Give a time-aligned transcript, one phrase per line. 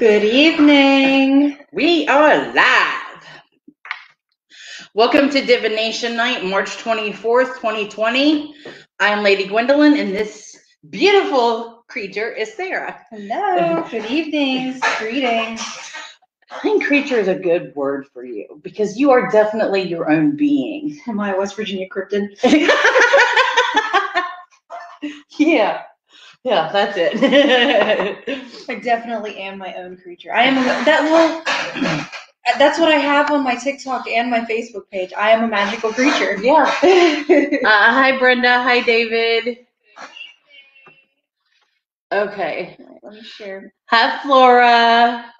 [0.00, 1.58] Good evening.
[1.72, 3.22] We are live.
[4.94, 8.54] Welcome to Divination Night, March 24th, 2020.
[8.98, 10.58] I'm Lady Gwendolyn, and this
[10.88, 12.98] beautiful creature is Sarah.
[13.10, 13.86] Hello.
[13.90, 14.80] Good evening.
[14.96, 15.60] Greetings.
[16.50, 20.34] I think creature is a good word for you because you are definitely your own
[20.34, 20.98] being.
[21.08, 22.42] Am I a West Virginia cryptid?
[25.38, 25.82] yeah.
[26.42, 28.66] Yeah, that's it.
[28.68, 30.32] I definitely am my own creature.
[30.32, 31.42] I am a, that well.
[32.58, 35.12] That's what I have on my TikTok and my Facebook page.
[35.16, 36.36] I am a magical creature.
[36.42, 36.64] yeah.
[37.62, 38.62] Uh, hi, Brenda.
[38.62, 39.66] Hi, David.
[42.12, 42.76] Okay.
[43.02, 43.72] Let me share.
[43.86, 45.32] Hi, Flora.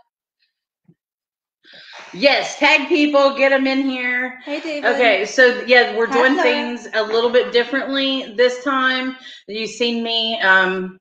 [2.12, 4.40] Yes, tag people, get them in here.
[4.44, 4.94] Hey, David.
[4.94, 6.42] Okay, so yeah, we're doing Hello.
[6.42, 9.16] things a little bit differently this time.
[9.46, 10.40] You've seen me.
[10.40, 10.98] Um,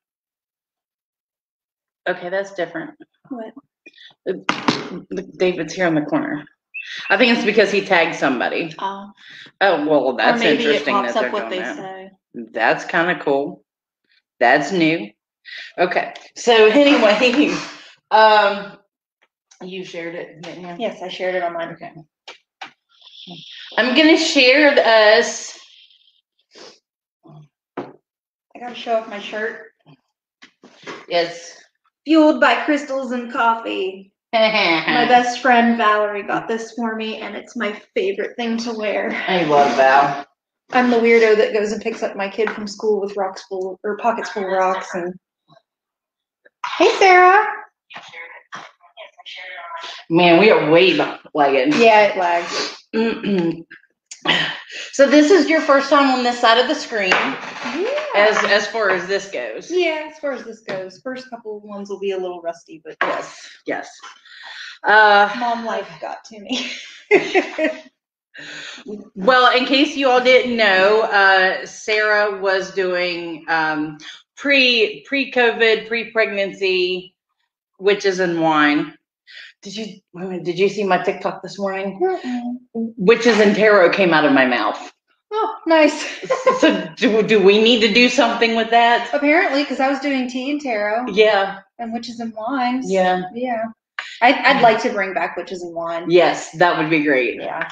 [2.07, 2.91] okay, that's different.
[3.29, 3.53] What?
[5.37, 6.45] David's here in the corner.
[7.09, 8.73] I think it's because he tagged somebody.
[8.79, 9.11] Oh,
[9.61, 11.77] Oh well, that's or maybe it interesting that they're doing they that.
[11.77, 12.11] say.
[12.53, 13.63] That's kind of cool.
[14.39, 15.09] That's new.
[15.77, 17.53] Okay, so anyway,
[18.11, 18.78] um,
[19.61, 20.75] you shared it, didn't you?
[20.79, 21.69] Yes, I shared it on mine.
[21.69, 21.91] Okay.
[23.77, 25.57] I'm gonna share us.
[27.27, 29.67] I gotta show off my shirt.
[31.07, 31.61] Yes.
[32.05, 34.13] Fueled by crystals and coffee.
[34.33, 39.11] My best friend Valerie got this for me, and it's my favorite thing to wear.
[39.27, 40.25] I love Val.
[40.71, 43.79] I'm the weirdo that goes and picks up my kid from school with rocks full
[43.83, 45.15] or pockets full of rocks and.
[46.77, 47.43] Hey Sarah.
[50.09, 50.93] Man, we are way
[51.33, 51.79] lagging.
[51.81, 52.85] Yeah, it lags.
[54.91, 57.13] So this is your first time on this side of the screen,
[58.15, 59.71] as as far as this goes.
[59.71, 62.81] yeah, as far as this goes, first couple of ones will be a little rusty,
[62.83, 63.49] but Yes.
[63.65, 63.89] Yes.
[64.83, 66.69] Uh, mom life got to me.
[69.15, 73.97] well, in case you all didn't know, uh, Sarah was doing um,
[74.35, 77.15] pre pre COVID, pre pregnancy
[77.79, 78.97] witches and wine.
[79.61, 81.99] Did you wait a minute, did you see my TikTok this morning?
[82.73, 84.91] Witches and tarot came out of my mouth.
[85.31, 86.05] oh, nice.
[86.59, 89.09] So do, do we need to do something with that?
[89.13, 91.59] Apparently, because I was doing tea and tarot Yeah.
[91.77, 92.91] and witches and wines.
[92.91, 93.21] Yeah.
[93.33, 93.63] Yeah.
[94.21, 96.09] I'd, I'd like to bring back witches and wine.
[96.09, 97.35] Yes, that would be great.
[97.41, 97.69] Yeah.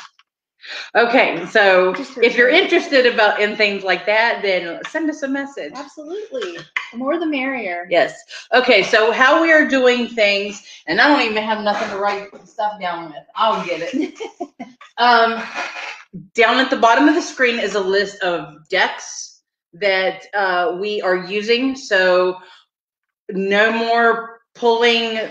[0.96, 5.28] Okay, so Just if you're interested about in things like that, then send us a
[5.28, 5.74] message.
[5.76, 6.58] Absolutely.
[6.92, 7.88] The more the merrier.
[7.90, 8.20] Yes.
[8.54, 12.30] Okay, so how we are doing things, and I don't even have nothing to write
[12.48, 13.24] stuff down with.
[13.36, 14.20] I'll get it.
[14.98, 15.42] um,
[16.34, 19.42] down at the bottom of the screen is a list of decks
[19.74, 21.76] that uh, we are using.
[21.76, 22.38] So
[23.30, 25.30] no more pulling,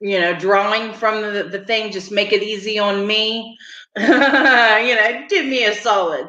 [0.00, 1.92] you know, drawing from the, the thing.
[1.92, 3.56] Just make it easy on me.
[3.98, 6.28] you know, do me a solid.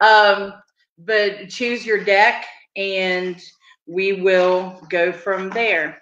[0.00, 0.54] Um,
[0.98, 2.44] but choose your deck
[2.76, 3.42] and
[3.86, 6.00] we will go from there.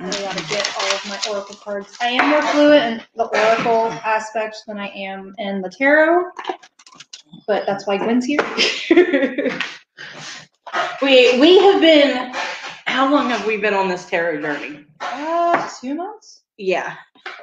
[0.00, 1.96] I gotta get all of my oracle cards.
[2.00, 6.30] I am more fluent in the oracle aspect than I am in the tarot,
[7.46, 8.44] but that's why Gwen's here.
[11.00, 12.32] We we have been
[12.86, 14.84] how long have we been on this tarot journey?
[15.00, 16.42] uh, two months.
[16.56, 16.94] Yeah.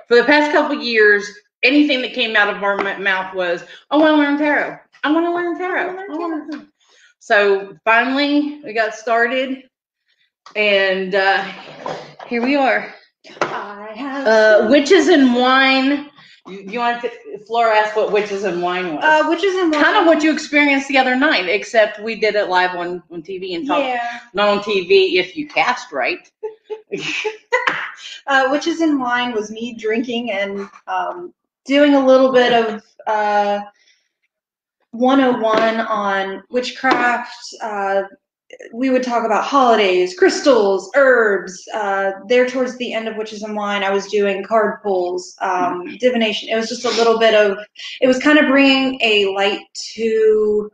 [0.07, 1.25] For the past couple years,
[1.65, 4.77] anything that came out of our m- mouth was, I want to learn tarot.
[5.03, 5.81] I want to learn tarot.
[5.81, 6.71] I wanna learn I wanna learn."
[7.19, 9.63] So finally, we got started,
[10.55, 11.43] and uh,
[12.27, 12.93] here we are.
[13.41, 14.27] I have.
[14.27, 16.09] Uh, witches and wine.
[16.47, 17.09] You, you want to?
[17.47, 19.03] Flora asked what witches and wine was.
[19.03, 19.83] uh, witches and wine.
[19.83, 23.23] kind of what you experienced the other night, except we did it live on, on
[23.23, 24.19] TV and talked Yeah.
[24.35, 26.31] not on TV if you cast right.
[28.27, 31.33] Uh, witches and wine was me drinking and um,
[31.65, 33.61] doing a little bit of uh,
[34.91, 37.35] 101 on witchcraft.
[37.61, 38.03] Uh,
[38.73, 41.67] we would talk about holidays, crystals, herbs.
[41.73, 45.97] Uh, there towards the end of witches and wine, I was doing card pulls, um,
[45.97, 46.49] divination.
[46.49, 47.57] It was just a little bit of.
[48.01, 49.61] It was kind of bringing a light
[49.95, 50.69] to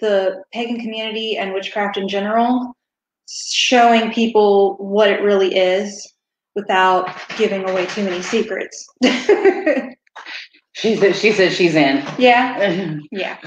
[0.00, 2.76] the pagan community and witchcraft in general,
[3.28, 6.13] showing people what it really is
[6.54, 8.86] without giving away too many secrets.
[10.74, 12.04] She said she said she's in.
[12.18, 13.38] yeah, yeah,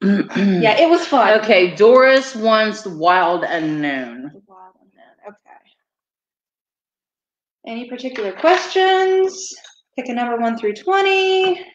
[0.00, 0.78] yeah.
[0.78, 1.40] It was fun.
[1.40, 4.30] Okay, Doris wants Wild Unknown.
[4.32, 5.28] The wild unknown.
[5.28, 5.58] Okay.
[7.66, 9.52] Any particular questions?
[9.96, 11.66] Pick a number one through twenty.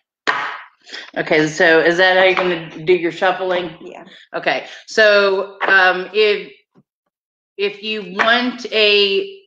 [1.18, 3.76] Okay, so is that how you're gonna do your shuffling?
[3.82, 4.06] Yeah.
[4.34, 6.50] Okay, so um, if
[7.58, 9.43] if you want a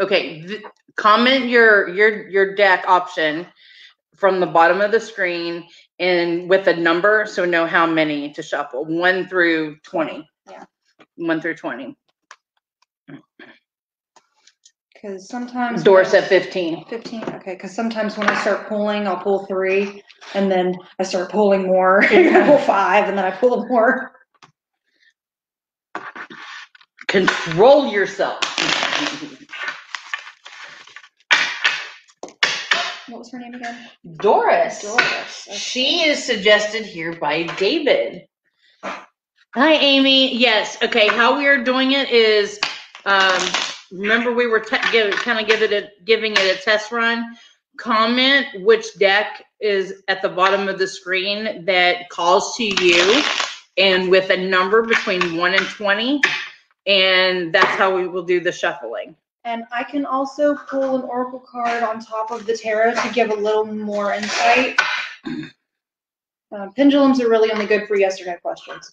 [0.00, 0.62] okay, th-
[0.96, 3.46] comment your your your deck option
[4.16, 5.66] from the bottom of the screen
[5.98, 8.84] and with a number so know how many to shuffle.
[8.84, 10.26] One through twenty.
[10.50, 10.64] Yeah.
[11.16, 11.96] One through twenty.
[14.92, 15.82] Because sometimes.
[15.82, 16.84] Doris at fifteen.
[16.86, 20.02] 15, okay, because sometimes when I start pulling, I'll pull three,
[20.34, 24.12] and then I start pulling more, I pull five, and then I pull more.
[27.08, 28.40] Control yourself.
[33.20, 33.76] was her name again?
[34.16, 34.82] Doris.
[34.82, 35.48] Doris.
[35.52, 38.26] She is suggested here by David.
[38.82, 40.34] Hi, Amy.
[40.36, 40.78] Yes.
[40.82, 41.06] Okay.
[41.06, 42.58] How we are doing it is,
[43.04, 43.40] um,
[43.92, 47.36] remember we were give, kind of give it a, giving it a test run.
[47.76, 53.22] Comment which deck is at the bottom of the screen that calls to you,
[53.76, 56.20] and with a number between one and twenty,
[56.86, 59.16] and that's how we will do the shuffling.
[59.44, 63.30] And I can also pull an oracle card on top of the tarot to give
[63.30, 64.78] a little more insight.
[66.52, 68.92] Uh, pendulums are really only good for yes or no questions.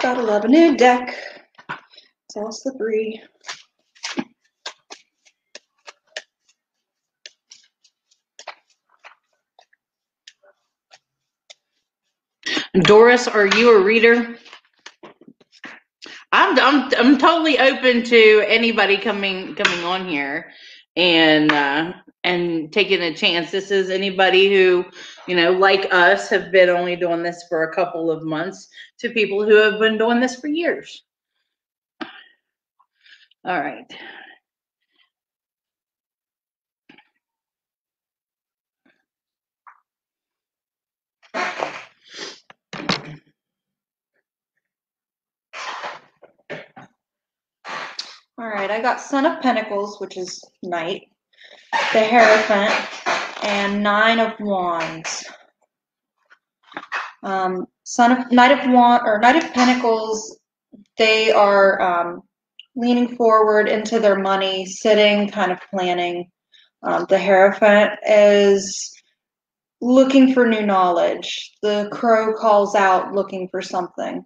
[0.00, 1.16] Gotta love a new deck.
[2.28, 3.22] It's all slippery.
[12.80, 14.36] Doris, are you a reader?
[16.32, 20.50] I'm, I'm, I'm totally open to anybody coming, coming on here
[20.96, 21.92] and, uh,
[22.24, 23.50] and taking a chance.
[23.50, 24.84] This is anybody who,
[25.28, 28.68] you know, like us have been only doing this for a couple of months
[29.00, 31.04] to people who have been doing this for years.
[33.44, 33.86] All right.
[48.42, 51.02] All right, I got Son of Pentacles, which is Knight,
[51.92, 52.74] the Hierophant,
[53.44, 55.24] and Nine of Wands.
[57.22, 60.40] Um, Son of Knight of Wand or Knight of Pentacles,
[60.98, 62.22] they are um,
[62.74, 66.28] leaning forward into their money, sitting, kind of planning.
[66.82, 68.92] Um, the Hierophant is
[69.80, 71.52] looking for new knowledge.
[71.62, 74.24] The Crow calls out, looking for something.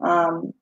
[0.00, 0.52] Um,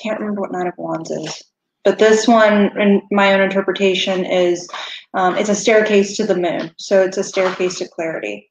[0.00, 1.42] can't remember what Knight of Wands is.
[1.88, 4.68] But this one, in my own interpretation, is
[5.14, 6.70] um, it's a staircase to the moon.
[6.76, 8.50] So it's a staircase to clarity.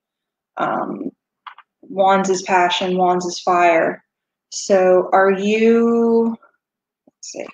[0.57, 1.11] Um,
[1.83, 4.03] wands is passion, wands is fire.
[4.49, 6.35] So are you,
[7.05, 7.45] let's see.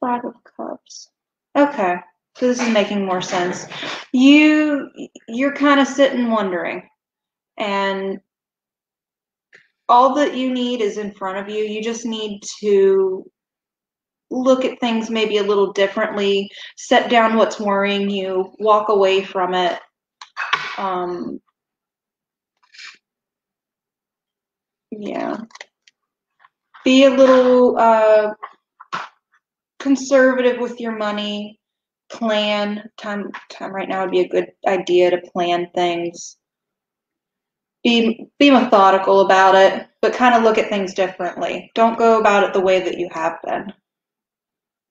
[0.00, 1.11] Five of Cups.
[1.56, 1.96] Okay,
[2.36, 3.66] so this is making more sense.
[4.12, 4.88] You
[5.28, 6.88] you're kind of sitting wondering,
[7.58, 8.20] and
[9.88, 11.64] all that you need is in front of you.
[11.64, 13.24] You just need to
[14.30, 19.52] look at things maybe a little differently, set down what's worrying you, walk away from
[19.54, 19.78] it.
[20.78, 21.38] Um,
[24.90, 25.36] yeah.
[26.84, 28.32] Be a little uh,
[29.82, 31.58] conservative with your money.
[32.10, 33.30] Plan time.
[33.50, 36.36] Time right now would be a good idea to plan things.
[37.82, 41.70] Be be methodical about it, but kind of look at things differently.
[41.74, 43.72] Don't go about it the way that you have been.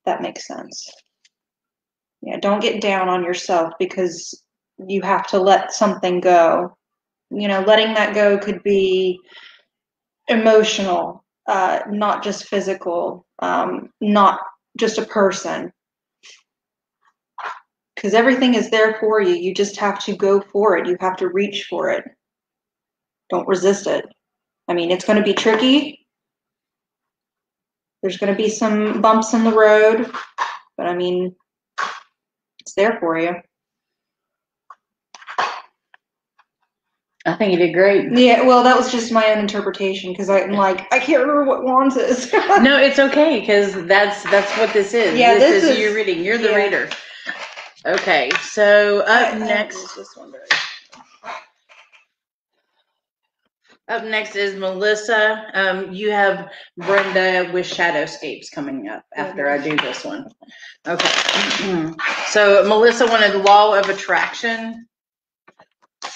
[0.05, 0.89] That makes sense.
[2.21, 4.43] Yeah, don't get down on yourself because
[4.87, 6.75] you have to let something go.
[7.29, 9.19] You know, letting that go could be
[10.27, 14.39] emotional, uh, not just physical, um, not
[14.77, 15.71] just a person.
[17.95, 19.35] Because everything is there for you.
[19.35, 20.87] You just have to go for it.
[20.87, 22.03] You have to reach for it.
[23.29, 24.05] Don't resist it.
[24.67, 26.07] I mean, it's going to be tricky.
[28.01, 30.11] There's going to be some bumps in the road,
[30.77, 31.35] but I mean,
[32.59, 33.35] it's there for you.
[37.25, 38.11] I think you did great.
[38.17, 41.63] Yeah, well, that was just my own interpretation because I'm like, I can't remember what
[41.63, 42.33] wands is.
[42.61, 45.17] No, it's okay because that's that's what this is.
[45.17, 46.23] Yeah, this, this is, you is- reading.
[46.23, 46.55] You're the yeah.
[46.55, 46.89] reader.
[47.85, 50.31] Okay, so up next, used this one
[53.91, 55.45] up next is Melissa.
[55.53, 60.29] Um, you have Brenda with Shadowscapes coming up after I do this one.
[60.87, 61.91] Okay,
[62.29, 64.87] So Melissa wanted law of attraction.
[66.03, 66.13] Have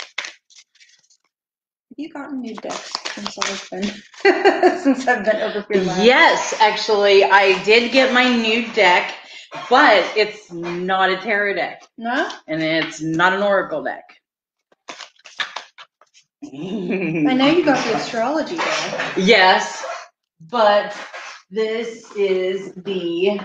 [1.98, 3.84] you gotten new decks since I've been
[4.82, 6.02] since I've been over here last?
[6.04, 9.14] Yes, actually, I did get my new deck,
[9.70, 12.30] but it's not a tarot deck No?
[12.48, 14.04] and it's not an oracle deck.
[16.44, 19.14] I know you got the astrology deck.
[19.18, 19.84] Yes,
[20.42, 20.96] but
[21.52, 23.40] this is the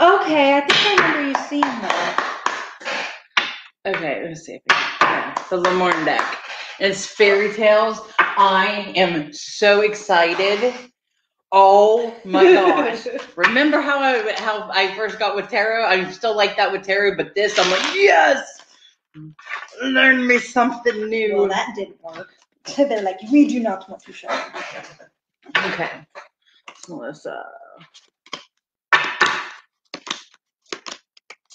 [0.00, 2.34] Okay, I think I remember you seeing that.
[3.86, 4.24] okay.
[4.26, 4.87] Let's see if I can,
[5.48, 6.38] the Lenormand deck.
[6.78, 8.00] It's fairy tales.
[8.18, 10.74] I am so excited.
[11.50, 13.06] Oh my gosh!
[13.36, 15.86] Remember how I how I first got with tarot?
[15.86, 18.46] I'm still like that with tarot, but this I'm like yes.
[19.82, 21.36] Learn me something new.
[21.36, 22.28] well, that didn't work.
[22.66, 24.28] So they're like, we do not want to show.
[25.56, 25.90] Okay.
[26.88, 27.44] Melissa.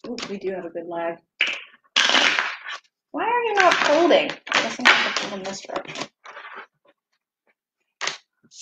[0.07, 1.17] Ooh, we do have a good lag.
[3.13, 4.31] Why are you not folding?
[4.51, 4.79] I guess
[5.31, 5.63] I'm this.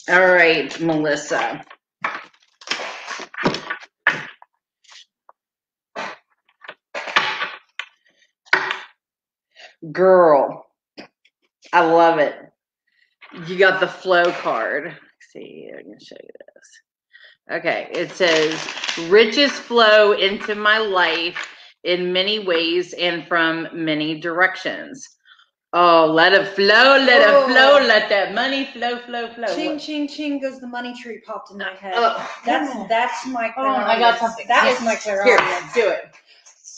[0.09, 1.63] All right, Melissa.
[9.93, 10.65] Girl,
[11.71, 12.35] I love it.
[13.47, 14.85] You got the flow card.
[14.87, 14.97] Let's
[15.31, 17.59] see, I can show you this.
[17.59, 21.47] Okay, it says riches flow into my life
[21.83, 25.07] in many ways and from many directions.
[25.73, 27.43] Oh, let it flow, let Oh.
[27.45, 27.85] it flow, oh.
[27.87, 29.55] let that money flow, flow, flow.
[29.55, 31.93] Ching, ching, ching goes the money tree popped in my uh, head.
[31.95, 32.85] Oh, that's yeah.
[32.89, 34.45] that's my Oh, I got something.
[34.47, 34.79] That Yes.
[34.79, 35.37] is my Here,
[35.73, 36.11] do it.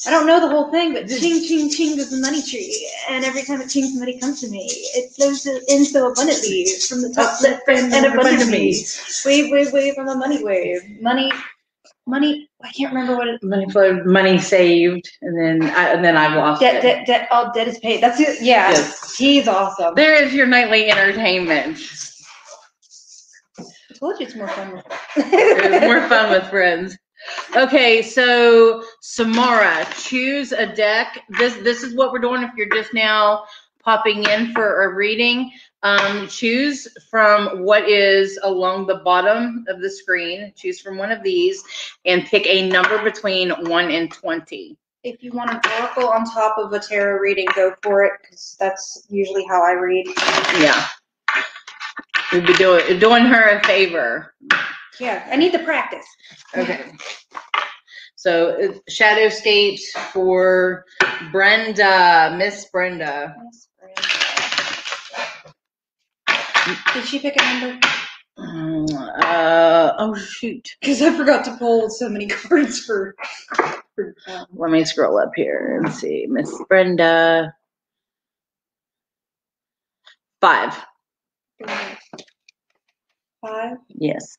[0.06, 2.92] I don't know the whole thing, but ching, ching, ching goes the money tree.
[3.10, 4.68] And every time it chings, money comes to me.
[4.70, 8.76] It flows in so abundantly from the top left and, and abundantly.
[9.26, 10.82] Wave, wave, wave, I'm a money wave.
[11.02, 11.32] Money,
[12.06, 16.16] money, I can't remember what it Money flow, money saved, and then I, and then
[16.16, 16.82] I lost Debt, it.
[16.82, 18.02] debt, debt, all debt is paid.
[18.02, 18.42] That's it.
[18.42, 18.70] Yeah.
[18.72, 19.16] Yes.
[19.18, 19.96] He's awesome.
[19.96, 21.78] There is your nightly entertainment.
[23.60, 23.64] I
[24.00, 24.74] told you it's more fun.
[24.74, 24.86] with-
[25.18, 26.98] It's more fun with friends.
[27.56, 31.22] Okay, so Samara, choose a deck.
[31.40, 33.46] This this is what we're doing if you're just now
[33.84, 35.52] popping in for a reading.
[35.84, 40.54] Um, choose from what is along the bottom of the screen.
[40.56, 41.62] Choose from one of these
[42.06, 44.78] and pick a number between one and twenty.
[45.04, 48.56] If you want an oracle on top of a tarot reading, go for it, because
[48.58, 50.08] that's usually how I read.
[50.60, 50.88] Yeah.
[52.32, 54.34] We'll be doing doing her a favor.
[55.00, 56.06] Yeah, I need the practice.
[56.56, 56.94] Okay.
[58.16, 59.82] So uh, Shadowscapes
[60.14, 60.86] for
[61.34, 63.36] Brenda, Miss Brenda.
[63.36, 63.52] Brenda.
[66.94, 67.88] Did she pick a number?
[68.38, 70.70] Uh, oh shoot.
[70.82, 73.16] Because I forgot to pull so many cards for.
[73.96, 76.26] for um, Let me scroll up here and see.
[76.30, 77.54] Miss Brenda.
[80.42, 80.76] Five.
[83.42, 83.78] five.
[83.90, 84.38] Yes.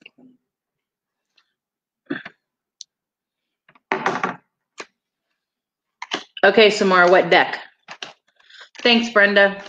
[6.44, 7.58] Okay, Samara, what deck?
[8.80, 9.62] Thanks, Brenda.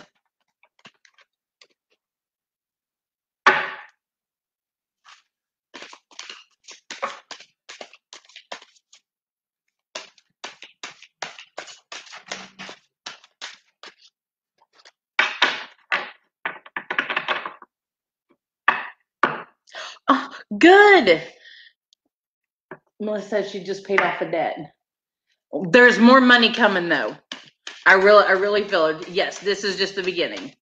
[20.09, 21.21] Oh, good.
[22.99, 24.73] Melissa said she just paid off a debt.
[25.69, 27.15] There's more money coming though.
[27.85, 29.07] I really, I really feel it.
[29.09, 30.53] Yes, this is just the beginning.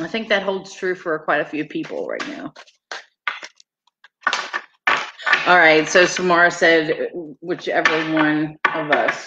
[0.00, 2.52] I think that holds true for quite a few people right now.
[5.46, 9.26] All right, so Samara said whichever one of us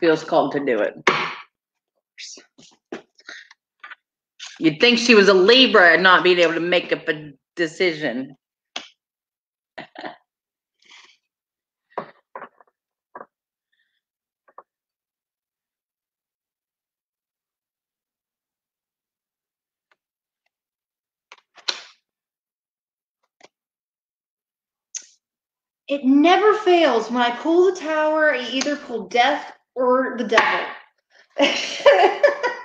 [0.00, 0.94] feels called to do it.
[4.60, 8.36] You'd think she was a Libra and not being able to make up a decision.
[25.88, 27.10] It never fails.
[27.10, 30.66] When I pull the tower, I either pull death or the devil.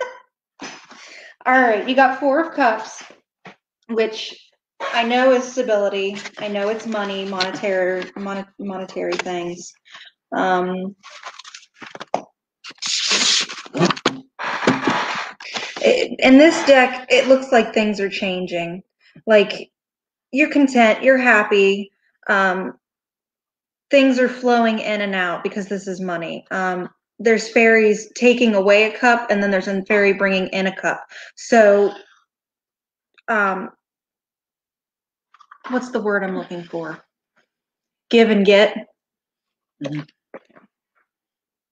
[1.46, 3.04] All right, you got four of cups,
[3.90, 4.36] which
[4.94, 6.18] I know is stability.
[6.40, 9.74] I know it's money, monetary, mon- monetary things.
[10.36, 10.96] Um,
[15.82, 18.84] it- in this deck, it looks like things are changing.
[19.28, 19.72] Like
[20.32, 21.92] you're content, you're happy.
[22.30, 22.74] Um,
[23.92, 26.46] things are flowing in and out because this is money.
[26.52, 30.76] Um, there's fairies taking away a cup, and then there's a fairy bringing in a
[30.76, 31.06] cup.
[31.36, 31.94] So,
[33.28, 33.70] um,
[35.70, 37.04] what's the word I'm looking for?
[38.10, 38.76] Give and get.
[39.84, 40.08] Mhm.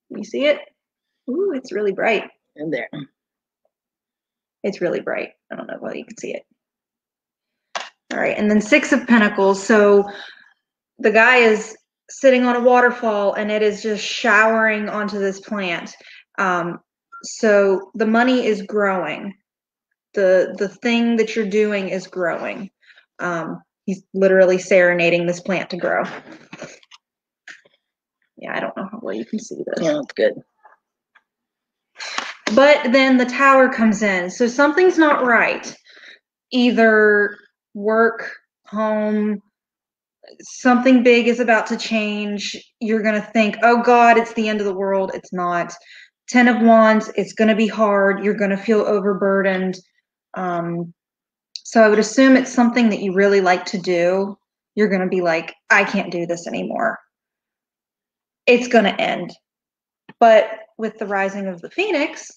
[0.10, 0.60] You see it?
[1.30, 2.30] Ooh, it's really bright.
[2.56, 2.90] In there.
[4.64, 5.34] It's really bright.
[5.52, 6.46] I don't know whether you can see it.
[8.12, 9.62] All right, and then Six of Pentacles.
[9.62, 10.08] So
[11.00, 11.76] the guy is
[12.20, 15.96] sitting on a waterfall and it is just showering onto this plant.
[16.38, 16.80] Um,
[17.24, 19.34] so the money is growing.
[20.14, 22.70] The the thing that you're doing is growing.
[23.20, 26.04] Um, he's literally serenading this plant to grow.
[28.38, 29.84] Yeah, I don't know how well you can see this.
[29.84, 30.34] Yeah, that's good.
[32.56, 34.30] But then the tower comes in.
[34.30, 35.76] So something's not right.
[36.52, 37.38] Either
[37.74, 38.32] work,
[38.68, 39.42] home,
[40.42, 42.58] something big is about to change.
[42.80, 45.12] You're going to think, oh God, it's the end of the world.
[45.14, 45.74] It's not.
[46.30, 48.24] Ten of Wands, it's going to be hard.
[48.24, 49.78] You're going to feel overburdened.
[50.36, 50.94] Um,
[51.64, 54.38] so I would assume it's something that you really like to do.
[54.76, 57.00] You're going to be like, I can't do this anymore.
[58.48, 59.34] It's going to end.
[60.20, 62.30] But with the rising of the phoenix,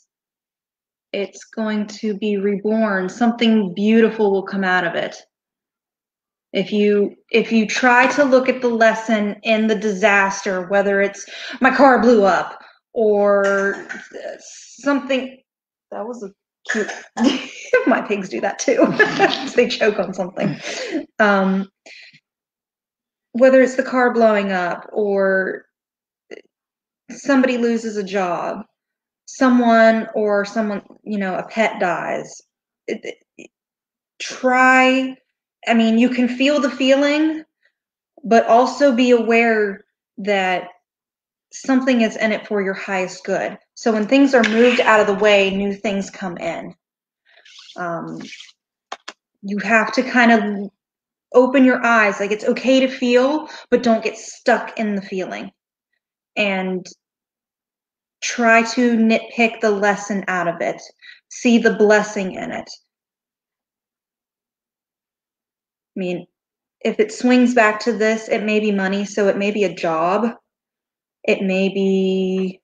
[1.13, 3.09] it's going to be reborn.
[3.09, 5.17] Something beautiful will come out of it.
[6.57, 11.27] If you if you try to look at the lesson in the disaster, whether it's
[11.61, 12.59] my car blew up
[12.95, 13.87] or
[14.81, 15.39] something
[15.91, 16.31] that was a
[16.73, 16.91] cute
[17.87, 18.87] my pigs do that too.
[19.55, 20.59] they choke on something.
[21.19, 21.69] Um,
[23.33, 25.67] whether it's the car blowing up or
[27.11, 28.65] somebody loses a job,
[29.27, 32.41] someone or someone, you know, a pet dies.
[32.87, 33.01] It,
[33.37, 33.51] it,
[34.19, 35.17] try,
[35.67, 37.45] I mean, you can feel the feeling,
[38.25, 39.85] but also be aware
[40.19, 40.69] that
[41.53, 43.59] something is in it for your highest good.
[43.75, 46.75] So when things are moved out of the way, new things come in.
[47.77, 48.21] Um,
[49.43, 50.71] you have to kind of
[51.35, 52.21] open your eyes.
[52.21, 55.51] Like it's okay to feel, but don't get stuck in the feeling.
[56.37, 56.87] And
[58.23, 60.81] try to nitpick the lesson out of it,
[61.29, 62.69] see the blessing in it.
[65.97, 66.27] I mean,
[66.81, 69.75] if it swings back to this, it may be money, so it may be a
[69.75, 70.35] job.
[71.25, 72.61] It may be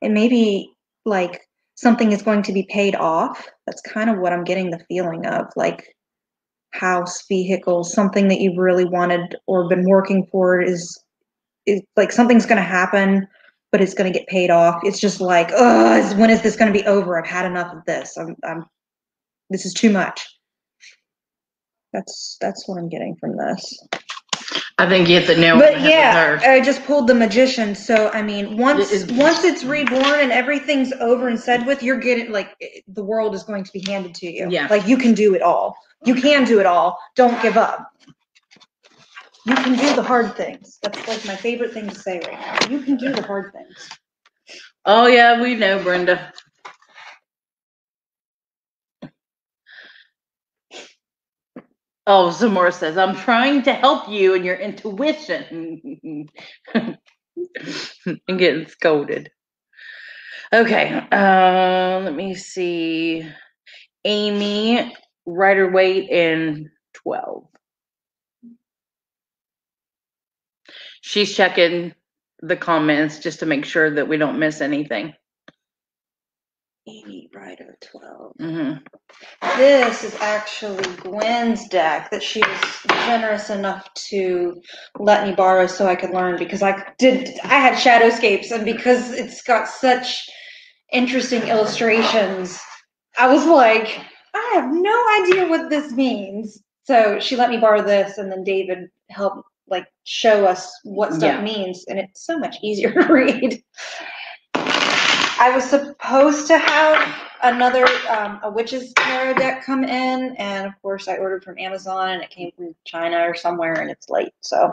[0.00, 0.70] it may be
[1.04, 1.42] like
[1.74, 3.48] something is going to be paid off.
[3.66, 5.94] That's kind of what I'm getting the feeling of, like
[6.72, 10.98] house, vehicle, something that you've really wanted or been working for is
[11.66, 13.26] is like something's going to happen,
[13.72, 14.80] but it's going to get paid off.
[14.84, 17.18] It's just like, oh, when is this going to be over?
[17.18, 18.16] I've had enough of this.
[18.18, 18.66] I'm, I'm,
[19.54, 20.20] this is too much.
[21.92, 23.78] That's that's what I'm getting from this.
[24.78, 26.40] I think you hit the nail But yeah.
[26.42, 27.76] I just pulled the magician.
[27.76, 31.84] So I mean, once It is- once it's reborn and everything's over and said with,
[31.84, 32.56] you're getting like
[32.88, 34.48] the world is going to be handed to you.
[34.50, 34.66] Yeah.
[34.68, 35.76] Like you can do it all.
[36.04, 36.98] You can do it all.
[37.14, 37.92] Don't give up.
[39.46, 40.80] You can do the hard things.
[40.82, 42.68] That's like my favorite thing to say right now.
[42.68, 43.88] You can do the hard things.
[44.84, 46.32] Oh yeah, we know, Brenda.
[52.06, 56.28] Oh, Zamora says, I'm trying to help you and your intuition.
[56.74, 56.98] and
[58.38, 59.30] getting scolded.
[60.52, 63.26] Okay, uh, let me see.
[64.04, 64.94] Amy,
[65.26, 67.46] Rider Waite, and 12.
[71.02, 71.94] She's checking
[72.42, 75.14] the comments just to make sure that we don't miss anything.
[76.88, 78.32] Amy Rider 12.
[78.38, 78.72] hmm
[79.56, 82.60] This is actually Gwen's deck that she was
[83.06, 84.60] generous enough to
[84.98, 89.12] let me borrow so I could learn because I did I had Shadowscapes and because
[89.12, 90.28] it's got such
[90.92, 92.60] interesting illustrations,
[93.18, 94.00] I was like,
[94.34, 96.62] I have no idea what this means.
[96.84, 101.22] So she let me borrow this and then David helped like show us what stuff
[101.38, 101.42] Yeah.
[101.42, 103.62] means and it's so much easier to read.
[105.38, 110.72] I was supposed to have another um, a witch's tarot deck come in, and of
[110.82, 114.32] course I ordered from Amazon, and it came from China or somewhere, and it's late.
[114.40, 114.72] So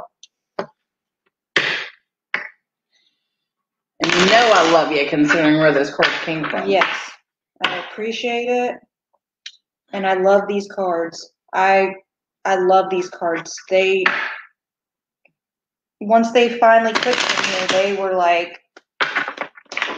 [4.01, 6.67] And you know I love you considering where this card came from.
[6.67, 7.11] yes,
[7.65, 8.75] I appreciate it,
[9.93, 11.33] and I love these cards.
[11.53, 11.93] I
[12.45, 13.55] I love these cards.
[13.69, 14.03] They
[16.01, 18.60] once they finally clicked in here, they were like,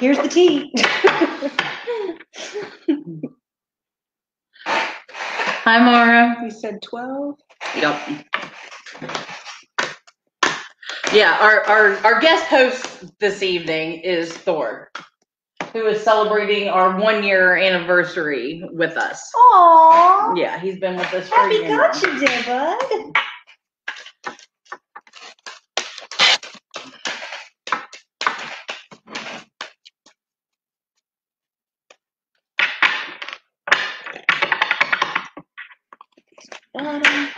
[0.04, 0.70] "Here's the tea."
[5.64, 6.36] Hi, Mara.
[6.44, 7.36] We said twelve.
[7.78, 8.26] Yep.
[11.14, 14.92] Yeah, our, our, our guest host this evening is Thor,
[15.72, 19.24] who is celebrating our one year anniversary with us.
[19.54, 20.38] Aww.
[20.38, 21.92] Yeah, he's been with us for a Happy year now.
[21.94, 23.14] gotcha day, bud.
[36.76, 37.30] Bottom.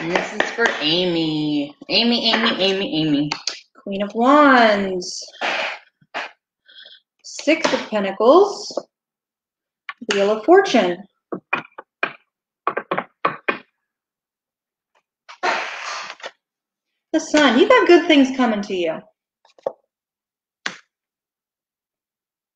[0.00, 1.76] And this is for Amy.
[1.90, 3.30] Amy, Amy, Amy, Amy.
[3.82, 5.22] Queen of Wands.
[7.22, 8.86] Six of Pentacles.
[10.10, 11.04] Wheel of Fortune.
[17.12, 17.58] The Sun.
[17.58, 18.98] You got good things coming to you.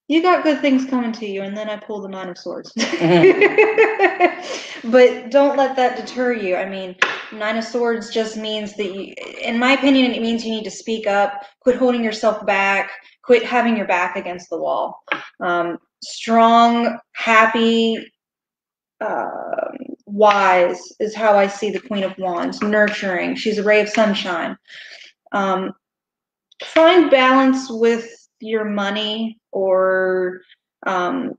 [0.09, 2.71] You got good things coming to you, and then I pull the Nine of Swords.
[4.85, 6.57] but don't let that deter you.
[6.57, 6.97] I mean,
[7.33, 10.71] Nine of Swords just means that you, in my opinion, it means you need to
[10.71, 12.91] speak up, quit holding yourself back,
[13.23, 15.03] quit having your back against the wall.
[15.41, 18.12] Um, strong, happy,
[19.01, 22.61] um wise is how I see the Queen of Wands.
[22.61, 23.35] Nurturing.
[23.35, 24.57] She's a ray of sunshine.
[25.33, 25.73] Um,
[26.65, 28.09] find balance with
[28.42, 30.40] your money or
[30.87, 31.35] um,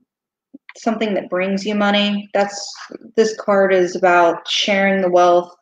[0.76, 2.28] something that brings you money.
[2.34, 2.72] That's
[3.16, 5.54] this card is about sharing the wealth.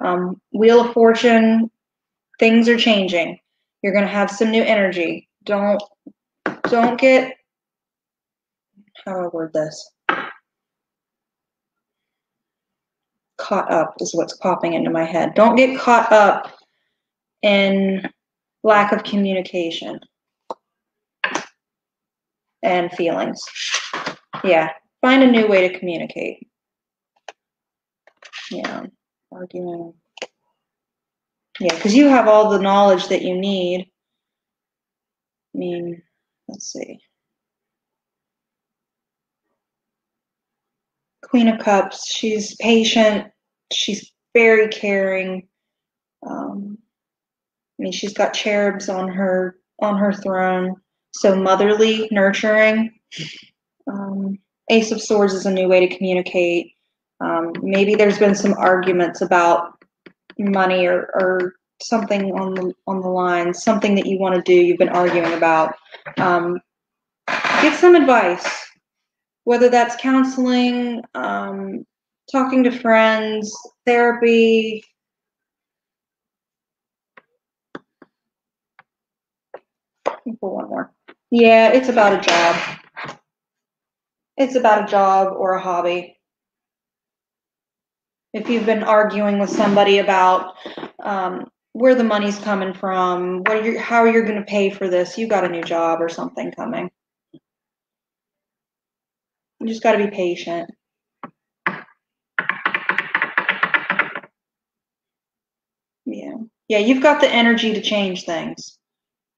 [0.00, 1.70] Um, Wheel of Fortune,
[2.38, 3.38] things are changing.
[3.82, 5.28] You're gonna have some new energy.
[5.44, 5.82] Don't
[6.64, 7.34] don't get
[9.04, 9.90] how do I word this?
[13.38, 15.34] Caught up is what's popping into my head.
[15.34, 16.52] Don't get caught up
[17.42, 18.08] in
[18.62, 19.98] lack of communication
[22.62, 23.42] and feelings.
[24.44, 24.70] Yeah,
[25.00, 26.48] find a new way to communicate.
[28.50, 28.86] Yeah,
[29.30, 29.94] arguing.
[31.60, 33.90] Yeah, because you have all the knowledge that you need.
[35.54, 36.02] I mean,
[36.48, 37.00] let's see.
[41.22, 43.28] Queen of Cups, she's patient,
[43.72, 45.48] she's very caring.
[46.26, 46.78] Um,
[47.78, 50.76] I mean, she's got cherubs on her on her throne,
[51.12, 52.92] so motherly, nurturing.
[53.86, 54.38] Um,
[54.70, 56.72] Ace of Swords is a new way to communicate.
[57.20, 59.84] Um, maybe there's been some arguments about
[60.38, 64.54] money or, or something on the on the line, something that you want to do.
[64.54, 65.74] You've been arguing about.
[66.18, 66.60] Um,
[67.26, 68.48] get some advice,
[69.44, 71.86] whether that's counseling, um,
[72.30, 73.54] talking to friends,
[73.86, 74.84] therapy.
[80.40, 80.92] One more.
[81.32, 82.56] Yeah, it's about a job.
[84.36, 86.18] It's about a job or a hobby.
[88.34, 90.56] If you've been arguing with somebody about
[91.02, 94.88] um, where the money's coming from, what are you, how you're going to pay for
[94.88, 96.90] this, you got a new job or something coming.
[99.60, 100.70] You just got to be patient.
[106.04, 106.34] Yeah.
[106.68, 108.78] Yeah, you've got the energy to change things.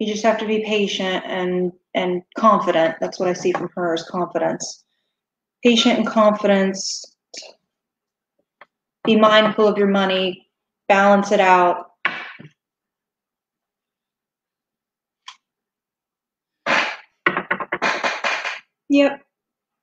[0.01, 2.97] You just have to be patient and and confident.
[3.01, 4.85] That's what I see from her is confidence.
[5.63, 7.05] Patient and confidence.
[9.05, 10.49] Be mindful of your money.
[10.89, 11.87] Balance it out.
[18.89, 19.23] Yep.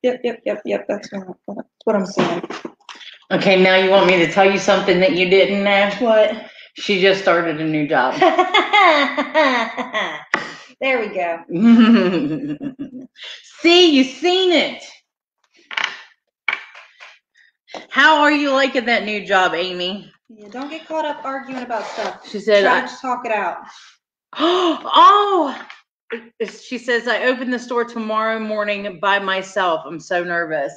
[0.02, 0.86] Yep, yep, yep, yep.
[0.88, 2.42] That's what, that's what I'm saying.
[3.30, 5.90] Okay, now you want me to tell you something that you didn't know?
[6.00, 6.50] What?
[6.74, 8.14] She just started a new job.
[10.82, 11.44] there we go.
[13.60, 14.84] See, you seen it.
[17.88, 20.12] How are you liking that new job, Amy?
[20.28, 22.28] Yeah, don't get caught up arguing about stuff.
[22.28, 23.58] She said, Try I, to just talk it out.
[24.34, 25.66] "Oh."
[26.60, 29.82] She says, "I open the store tomorrow morning by myself.
[29.86, 30.74] I'm so nervous."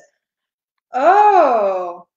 [0.93, 2.07] Oh,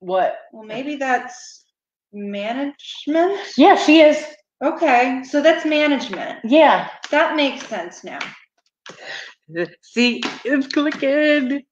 [0.00, 0.36] What?
[0.52, 1.64] well, maybe that's
[2.12, 3.38] management.
[3.56, 4.22] Yeah, she is.
[4.62, 6.38] Okay, so that's management.
[6.44, 6.88] Yeah.
[7.10, 8.20] That makes sense now.
[9.82, 11.64] See, it's clicking.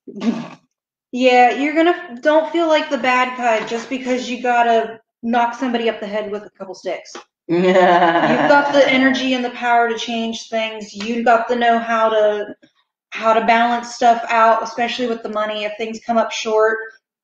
[1.12, 5.88] Yeah, you're gonna don't feel like the bad guy just because you gotta knock somebody
[5.88, 7.12] up the head with a couple sticks.
[7.48, 8.30] Yeah.
[8.30, 10.94] You've got the energy and the power to change things.
[10.94, 12.54] You've got the know how to
[13.10, 15.64] how to balance stuff out, especially with the money.
[15.64, 16.78] If things come up short,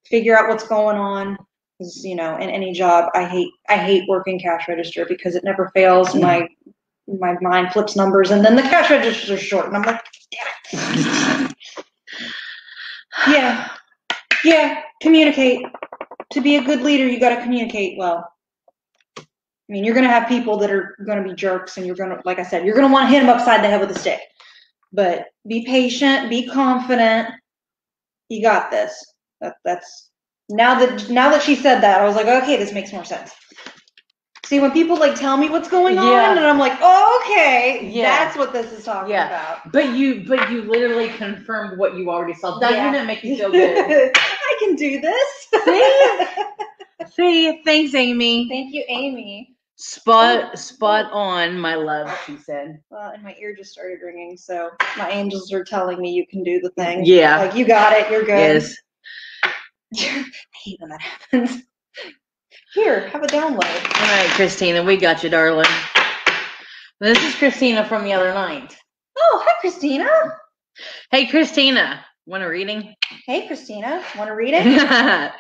[0.04, 1.38] figure out what's going on.
[1.78, 5.44] Because you know, in any job, I hate I hate working cash register because it
[5.44, 6.08] never fails.
[6.10, 6.22] Mm.
[6.22, 6.48] My
[7.06, 11.46] my mind flips numbers, and then the cash register's are short, and I'm like, damn
[11.46, 11.52] it.
[13.28, 13.70] Yeah.
[14.44, 14.82] Yeah.
[15.00, 15.64] Communicate.
[16.32, 18.28] To be a good leader, you got to communicate well.
[19.18, 19.24] I
[19.68, 22.10] mean, you're going to have people that are going to be jerks, and you're going
[22.10, 23.90] to, like I said, you're going to want to hit them upside the head with
[23.90, 24.20] a stick.
[24.92, 27.28] But be patient, be confident.
[28.28, 29.04] You got this.
[29.40, 30.05] That, that's
[30.48, 33.32] now that now that she said that, I was like, okay, this makes more sense.
[34.44, 36.30] See, when people like tell me what's going on, Yeah.
[36.36, 38.02] and I'm like, oh, okay, Yeah.
[38.24, 39.26] that's what this is talking Yeah.
[39.26, 39.72] about.
[39.72, 42.60] But you, but you literally confirmed what you already saw.
[42.60, 43.02] Doesn't Yeah.
[43.02, 44.12] it make you feel good?
[44.14, 45.48] I can do this.
[45.64, 46.26] See?
[47.16, 48.48] See, thanks, Amy.
[48.48, 49.56] Thank you, Amy.
[49.74, 52.16] Spot, spot on, my love.
[52.24, 52.80] She said.
[52.88, 56.42] Well, and my ear just started ringing, so my angels are telling me you can
[56.44, 57.04] do the thing.
[57.04, 57.38] Yeah.
[57.38, 58.62] Like, you got it, you're good.
[58.62, 58.76] Yes.
[59.96, 60.24] I
[60.64, 61.62] hate when that happens.
[62.74, 63.64] Here, have a download.
[63.64, 65.66] All right, Christina, we got you, darling.
[67.00, 68.76] This is Christina from the other night.
[69.18, 70.08] Oh, hi, Christina.
[71.10, 72.94] Hey, Christina, want a reading?
[73.26, 74.02] Hey, Christina.
[74.16, 74.66] Want to read it?
[74.66, 75.32] yeah.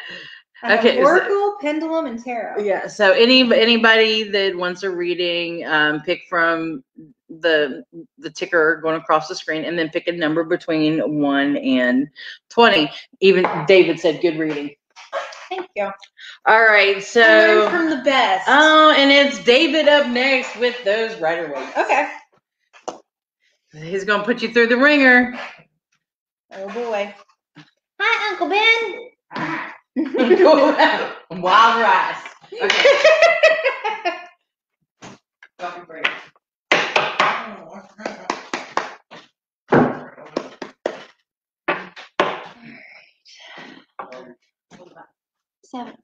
[0.62, 2.62] I have Okay, Oracle, Pendulum, and Tarot.
[2.62, 2.86] Yeah.
[2.86, 6.82] So any anybody that wants a reading, um, pick from
[7.28, 7.84] the
[8.18, 12.08] the ticker going across the screen, and then pick a number between one and
[12.48, 12.90] twenty.
[13.20, 14.70] Even David said, "Good reading."
[15.48, 15.90] Thank you.
[16.46, 18.46] All right, I so from the best.
[18.48, 21.76] oh, and it's David up next with those Rider Waites.
[21.78, 22.10] okay.
[23.72, 25.38] He's gonna put you through the ringer.
[26.52, 27.14] Oh boy.
[28.00, 29.10] Hi, Uncle Ben.
[31.42, 32.16] Wild rice.
[32.62, 32.84] Okay.
[35.58, 36.06] Coffee break.
[45.64, 45.96] Seventeen.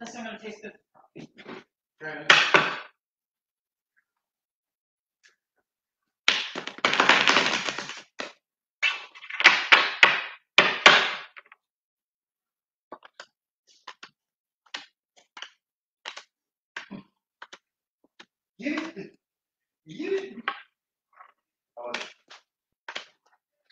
[0.00, 0.72] That's not gonna taste good.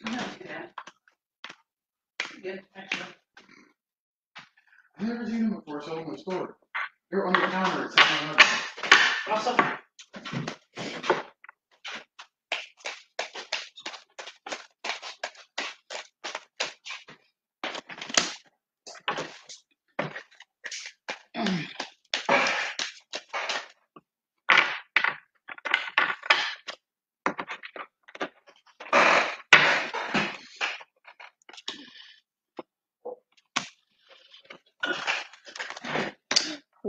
[0.05, 0.71] Not too bad.
[2.43, 3.15] Good, actually.
[4.99, 6.57] I've never seen them before, sold in the store.
[7.11, 8.37] They're on the counter at 7
[9.31, 9.80] Awesome.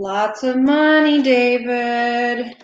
[0.02, 2.58] Lots of money, David.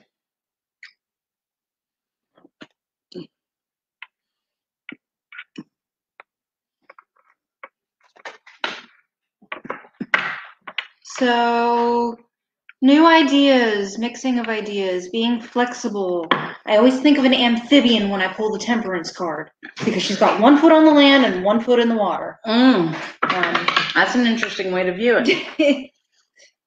[11.03, 12.17] So,
[12.81, 16.27] new ideas, mixing of ideas, being flexible.
[16.31, 19.51] I always think of an amphibian when I pull the temperance card
[19.85, 22.39] because she's got one foot on the land and one foot in the water.
[22.47, 25.91] Mm, Um, that's an interesting way to view it.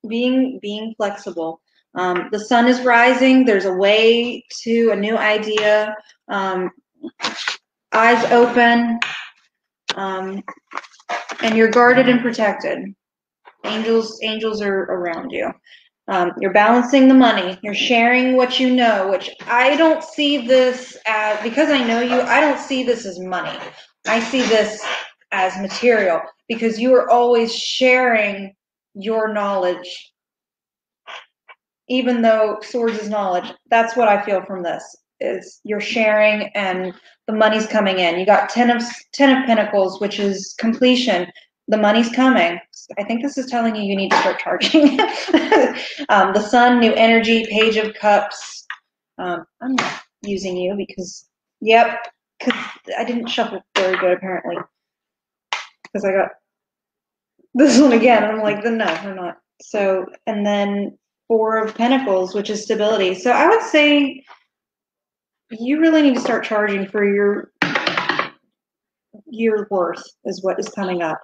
[0.08, 1.60] being being flexible.
[1.94, 3.44] Um, the sun is rising.
[3.44, 5.96] There's a way to a new idea.
[6.28, 6.70] Um,
[7.92, 8.98] eyes open.
[9.96, 10.42] Um,
[11.42, 12.94] and you're guarded and protected.
[13.64, 15.50] Angels angels are around you.
[16.08, 17.58] Um, you're balancing the money.
[17.62, 22.20] You're sharing what you know which i don't see this as because i know you
[22.22, 23.58] i don't see this as money.
[24.06, 24.84] I see this
[25.32, 28.54] as material because you are always sharing
[28.94, 30.12] your knowledge
[31.88, 36.94] even though swords is knowledge that's what i feel from this is you're sharing and
[37.26, 38.18] the money's coming in.
[38.18, 41.26] You got 10 of 10 of pentacles which is completion.
[41.68, 42.58] The money's coming.
[42.98, 44.98] I think this is telling you you need to start charging.
[46.08, 48.66] Um, the sun new energy page of cups.
[49.18, 51.28] Um, i'm not using you because
[51.60, 51.98] yep
[52.38, 52.58] because
[52.98, 54.56] i didn't shuffle very good apparently
[55.84, 56.30] because i got
[57.54, 58.24] this one again.
[58.24, 59.36] I'm like, then no, we're not.
[59.62, 63.14] So, and then four of pentacles, which is stability.
[63.14, 64.24] So I would say
[65.50, 67.52] you really need to start charging for your
[69.26, 71.20] your worth is what is coming up.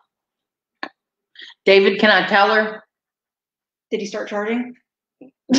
[1.64, 2.84] David, can I tell her?
[3.90, 4.74] Did he start charging?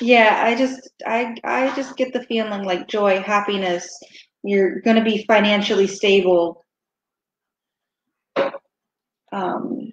[0.00, 3.88] yeah, I just I I just get the feeling like joy, happiness.
[4.44, 6.64] You're going to be financially stable.
[9.32, 9.92] Um,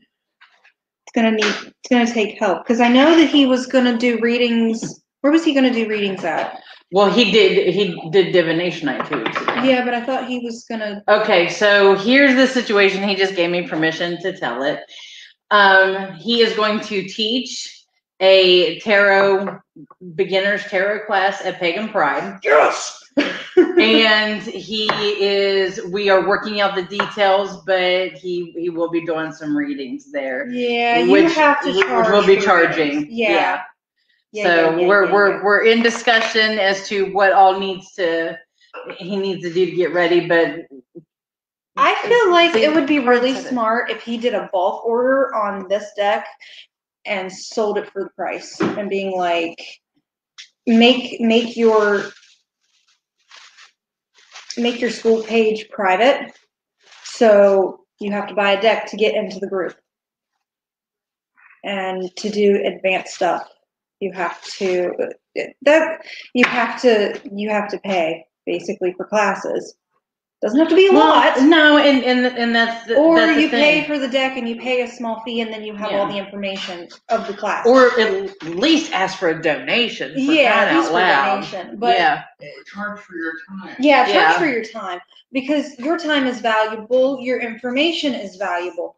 [1.07, 3.65] it's going to need it's going to take help because I know that he was
[3.65, 5.01] going to do readings.
[5.21, 6.61] Where was he going to do readings at?
[6.93, 9.63] Well, he did, he did divination night two weeks ago.
[9.63, 11.01] Yeah, but I thought he was going to.
[11.07, 13.07] Okay, so here's the situation.
[13.07, 14.81] He just gave me permission to tell it.
[15.51, 17.85] Um, he is going to teach
[18.19, 19.59] a tarot
[20.15, 22.39] beginner's tarot class at Pagan Pride.
[22.43, 23.00] Yes.
[23.17, 24.87] And he
[25.19, 30.11] is we are working out the details, but he he will be doing some readings
[30.11, 30.49] there.
[30.49, 33.09] Yeah, you Which- have to which we'll be charging, it.
[33.09, 33.61] Yeah.
[34.33, 35.43] Yeah, so yeah, yeah, we're yeah, we're yeah.
[35.43, 38.37] we're in discussion as to what all needs to
[38.97, 40.61] he needs to do to get ready, but
[41.75, 43.49] I feel like it would be really parts of it.
[43.49, 46.27] smart if he did a bulk order on this deck
[47.05, 49.61] and sold it for the price and being like,
[50.65, 52.03] make make your
[54.57, 56.33] make your school page private,
[57.03, 59.75] so you have to buy a deck to get into the group.
[61.63, 63.47] And to do advanced stuff,
[63.99, 64.91] you have to
[65.61, 66.01] that
[66.33, 69.75] you have to you have to pay basically for classes.
[70.41, 71.39] Doesn't have to be a lot.
[71.41, 74.49] No, and and and that's the, Or that's the you pay for the deck and
[74.49, 77.67] you pay a small fee and then you have all the information of the class.
[77.67, 80.13] or at least ask for a donation.
[80.13, 81.35] For yeah, crying at least out for loud.
[81.51, 81.77] donation.
[81.77, 83.75] But yeah, yeah, Charge for your time.
[83.79, 84.39] Yeah, charge Yeah.
[84.39, 84.99] for your time
[85.31, 87.19] because your time is valuable.
[87.21, 88.95] Your information is valuable.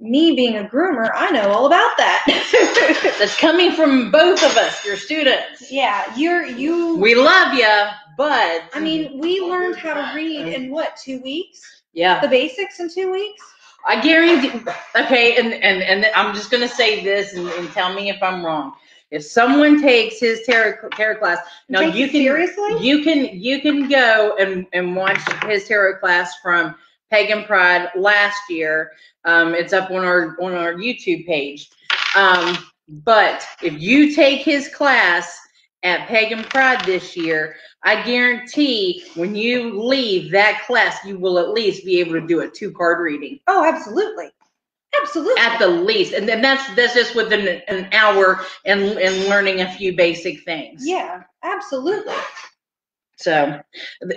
[0.00, 3.14] Me being a groomer, I know all about that.
[3.20, 5.70] that's coming from both of us, your students.
[5.70, 6.96] yeah, you're you.
[6.96, 7.68] We love you,
[8.16, 11.82] but I mean, we learned how to read in what two weeks?
[11.92, 13.42] yeah, The basics in two weeks.
[13.86, 14.60] I guarantee.
[14.96, 18.44] Okay, and and and I'm just gonna say this and, and tell me if I'm
[18.44, 18.74] wrong.
[19.10, 22.78] If someone takes his tarot tarot class, now Take you can seriously.
[22.80, 26.74] you can you can go and and watch his tarot class from
[27.10, 28.92] Pagan Pride last year.
[29.24, 31.68] Um, it's up on our on our YouTube page.
[32.16, 32.56] Um,
[32.88, 35.38] but if you take his class
[35.82, 41.50] at Pagan Pride this year, I guarantee when you leave that class, you will at
[41.50, 44.30] least be able to do a two card reading Oh, absolutely,
[45.00, 45.40] absolutely.
[45.40, 49.72] at the least, and then that's that's just within an hour and and learning a
[49.72, 50.82] few basic things.
[50.86, 52.14] yeah, absolutely.
[53.16, 53.60] So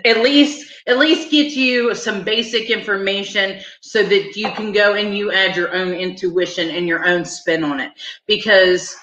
[0.06, 5.16] at least at least get you some basic information so that you can go and
[5.16, 7.92] you add your own intuition and your own spin on it.
[8.26, 8.96] Because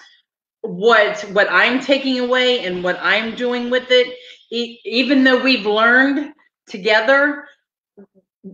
[0.62, 4.16] what what I'm taking away and what I'm doing with it,
[4.52, 6.32] e- even though we've learned
[6.68, 7.44] together,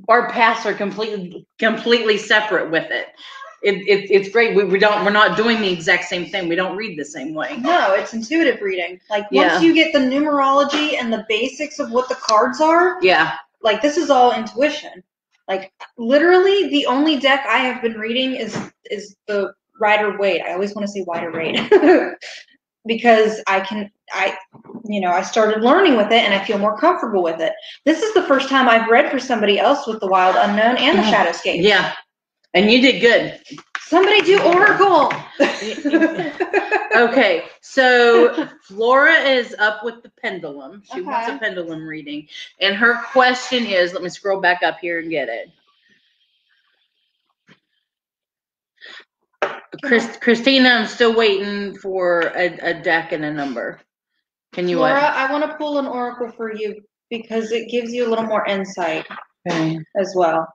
[0.09, 3.09] our paths are completely completely separate with it.
[3.63, 4.55] It, it it's great.
[4.55, 6.49] We, we don't we're not doing the exact same thing.
[6.49, 7.57] We don't read the same way.
[7.57, 9.01] No, it's intuitive reading.
[9.11, 9.53] Like Yeah.
[9.53, 13.35] once you get the numerology and the basics of what the cards are, Yeah.
[13.63, 15.03] like this is all intuition.
[15.49, 18.57] Like literally the only deck I have been reading is
[18.91, 20.43] is the Rider Waite.
[20.43, 21.59] I always want to say Rider Waite.
[22.89, 24.37] because I can I
[24.89, 27.53] you know, I started learning with it and I feel more comfortable with it.
[27.85, 30.99] This is the first time I've read for somebody else with the Wild Unknown and
[30.99, 31.13] the Mhm.
[31.13, 31.63] Shadowscape.
[31.63, 31.95] Yeah.
[32.55, 33.41] And you did good.
[33.81, 35.13] Somebody do Oracle.
[36.97, 40.83] Okay, so Flora is up with the pendulum.
[40.93, 42.27] She wants a pendulum reading.
[42.61, 45.51] And her question is let me scroll back up here and get it.
[49.83, 53.81] Chris, Christina, I'm still waiting for a, a deck and a number.
[54.53, 55.03] Can you Laura, what?
[55.03, 58.47] I want to pull an oracle for you because it gives you a little more
[58.47, 59.07] insight
[59.49, 59.79] Okay.
[59.97, 60.47] as well.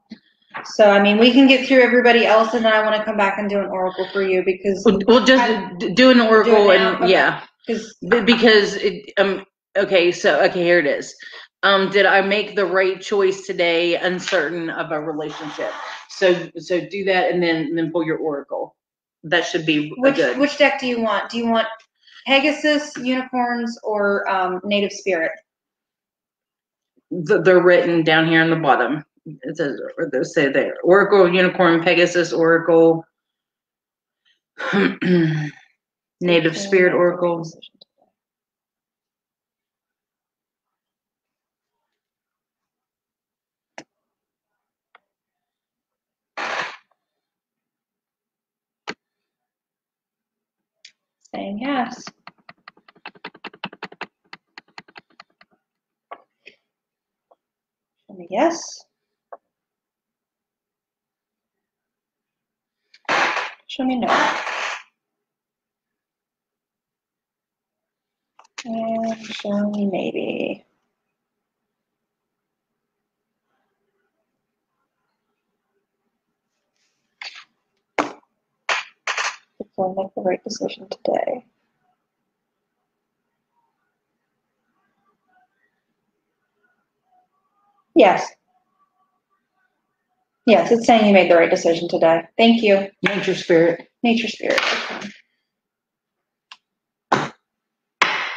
[0.66, 3.18] So, I mean, we can get through everybody else, and then I want to come
[3.18, 6.70] back and do an oracle for you because We'll, we'll just d- do an oracle
[6.70, 6.96] now?
[6.96, 7.10] and Okay.
[7.12, 7.42] yeah.
[7.68, 9.46] because because it, um
[9.78, 11.16] okay so okay here it is
[11.64, 15.72] um did i make the right choice today uncertain of a relationship
[16.10, 18.76] so so do that and then and then pull your oracle
[19.24, 21.30] that should be which good which deck do you want?
[21.30, 21.68] Do you want
[22.26, 25.32] Pegasus, unicorns, or um, Native Spirit?
[27.12, 31.32] Th- they're written down here on the bottom it says or they say there oracle
[31.32, 33.06] unicorn pegasus oracle
[36.22, 37.50] native spirit oracle
[51.34, 52.06] Saying yes.
[58.10, 58.86] And a yes.
[63.68, 64.08] Show me no.
[68.66, 70.66] And show me maybe.
[79.80, 81.46] I make the right decision today.
[87.96, 88.28] Yes.
[90.46, 92.24] Yes, it's saying you made the right decision today.
[92.38, 92.90] Thank you.
[93.04, 93.88] Nature spirit.
[94.04, 94.60] Nature spirit.
[94.62, 95.10] okay.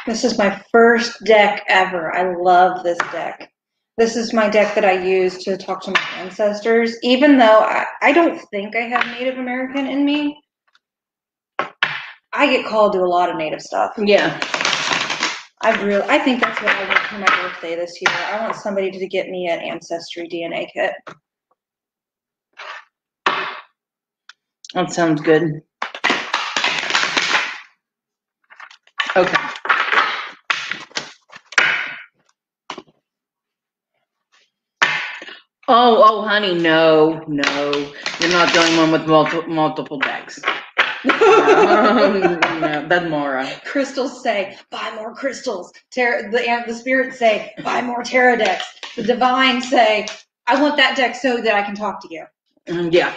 [0.07, 2.15] This is my first deck ever.
[2.15, 3.51] I love this deck.
[3.97, 6.97] This is my deck that I use to talk to my ancestors.
[7.03, 10.39] Even though I, I don't think I have Native American in me,
[12.33, 13.93] I get called to a lot of Native stuff.
[13.97, 14.39] Yeah.
[15.61, 18.11] I really, I think that's what I want for my birthday this year.
[18.11, 20.93] I want somebody to get me an ancestry DNA kit.
[24.73, 25.61] That sounds good.
[29.15, 29.37] Okay.
[35.69, 37.71] Oh, oh, honey, no, no.
[38.19, 40.39] You're not the only one with multiple multiple decks.
[41.11, 43.49] Um, no, that's Mara.
[43.65, 45.71] crystals say, buy more crystals.
[45.91, 48.65] Ter- the, and the spirits say, buy more tarot decks.
[48.95, 50.07] The divine say,
[50.47, 52.25] I want that deck so that I can talk to you.
[52.67, 53.13] Mm, Yeah.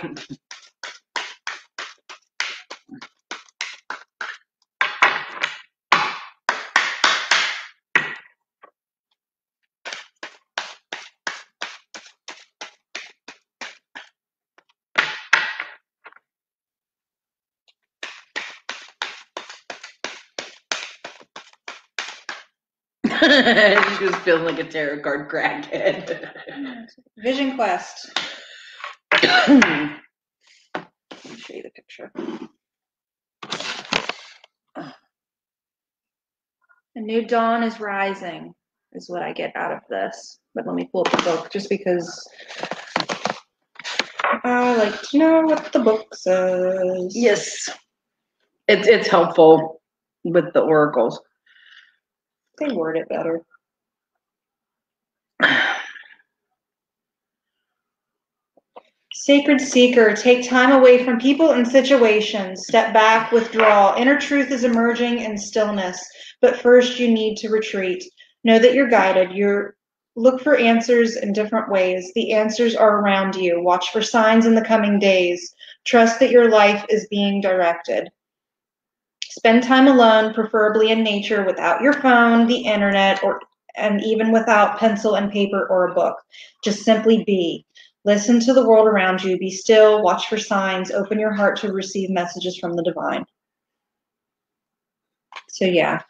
[23.98, 26.30] She was feeling like a tarot card crackhead.
[27.18, 28.10] Vision Quest.
[29.22, 29.48] Let
[31.24, 32.12] me show you the picture.
[36.96, 38.52] A new dawn is rising,
[38.92, 40.38] is what I get out of this.
[40.54, 42.28] But let me pull up the book just because
[44.44, 47.14] I like to know what the book says.
[47.14, 47.70] yes.
[48.66, 49.80] It's it's helpful
[50.24, 51.20] with the oracles.
[52.60, 53.42] They word it better.
[59.12, 62.64] Sacred seeker, take time away from people and situations.
[62.66, 63.96] Step back, withdraw.
[63.96, 66.06] Inner truth is emerging in stillness,
[66.40, 68.04] but first you need to retreat.
[68.44, 69.32] Know that you're guided.
[69.32, 69.76] You're
[70.16, 72.12] look for answers in different ways.
[72.14, 73.62] The answers are around you.
[73.62, 75.54] Watch for signs in the coming days.
[75.86, 78.10] Trust that your life is being directed.
[79.30, 83.40] Spend time alone, preferably in nature, without your phone, the internet, or
[83.76, 86.16] and even without pencil and paper or a book.
[86.64, 87.64] Just simply be.
[88.04, 89.38] Listen to the world around you.
[89.38, 90.02] Be still.
[90.02, 90.90] Watch for signs.
[90.90, 93.24] Open your heart to receive messages from the divine.
[95.48, 96.02] So yeah,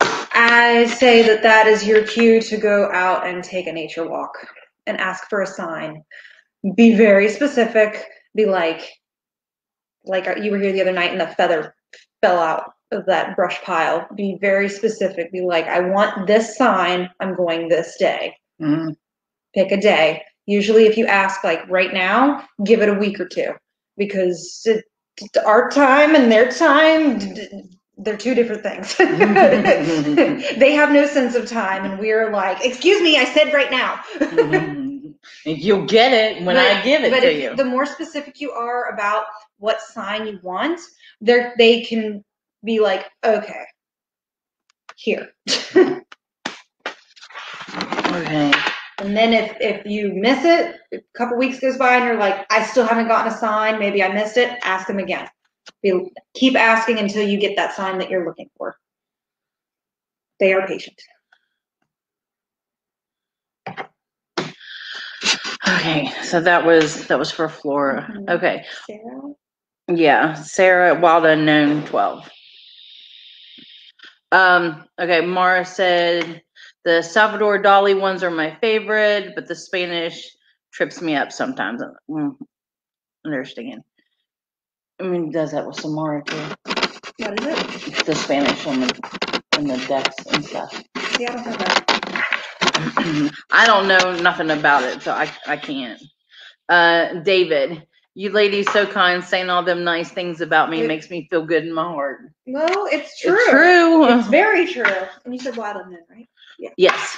[0.00, 4.32] I say that that is your cue to go out and take a nature walk
[4.88, 6.02] and ask for a sign.
[6.74, 8.04] Be very specific.
[8.34, 8.90] Be like,
[10.04, 11.74] like you were here the other night and the feather
[12.20, 14.06] fell out of that brush pile.
[14.14, 15.32] Be very specific.
[15.32, 17.10] Be like, I want this sign.
[17.20, 18.36] I'm going this day.
[18.60, 18.96] Mm.
[19.54, 20.22] Pick a day.
[20.46, 23.52] Usually, if you ask like right now, give it a week or two
[23.96, 24.84] because it,
[25.44, 27.20] our time and their time,
[27.98, 28.96] they're two different things.
[30.58, 34.00] they have no sense of time, and we're like, excuse me, I said right now.
[35.44, 37.56] You'll get it when I give it but to if you.
[37.56, 39.24] The more specific you are about
[39.58, 40.80] what sign you want,
[41.20, 42.24] they they can
[42.64, 43.64] be like, okay,
[44.96, 45.28] here.
[48.06, 48.52] Okay.
[48.98, 52.46] And then if if you miss it, a couple weeks goes by and you're like,
[52.50, 55.28] I still haven't gotten a sign, maybe I missed it, ask them again.
[55.82, 58.76] Be, keep asking until you get that sign that you're looking for.
[60.38, 61.00] They are patient.
[65.68, 66.10] Okay.
[66.24, 68.06] So that was that was for Flora.
[68.10, 68.28] Mhm.
[68.30, 68.64] Okay.
[68.86, 69.34] Sarah?
[69.90, 72.30] Yeah, Sarah, Wild Unknown, 12.
[74.32, 76.42] Um, okay, Mara said
[76.84, 80.30] the Salvador Dali ones are my favorite, but the Spanish
[80.72, 81.82] trips me up sometimes.
[82.08, 82.36] Mm,
[83.26, 83.82] understand.
[85.00, 86.36] I mean, does that with Samara too?
[87.18, 88.06] What is it?
[88.06, 90.72] The Spanish on the, on the decks and stuff.
[91.16, 93.32] See, I don't have that.
[93.50, 96.00] I don't know nothing about it, so I, I can't.
[96.68, 97.86] Uh, David,
[98.20, 101.42] you ladies so kind, saying all them nice things about me It- makes me feel
[101.42, 102.30] good in my heart.
[102.44, 103.34] No, it's true.
[103.34, 104.04] It's true.
[104.18, 104.84] It's very true.
[105.24, 106.28] And you said wild and then, right?
[106.76, 107.16] Yes.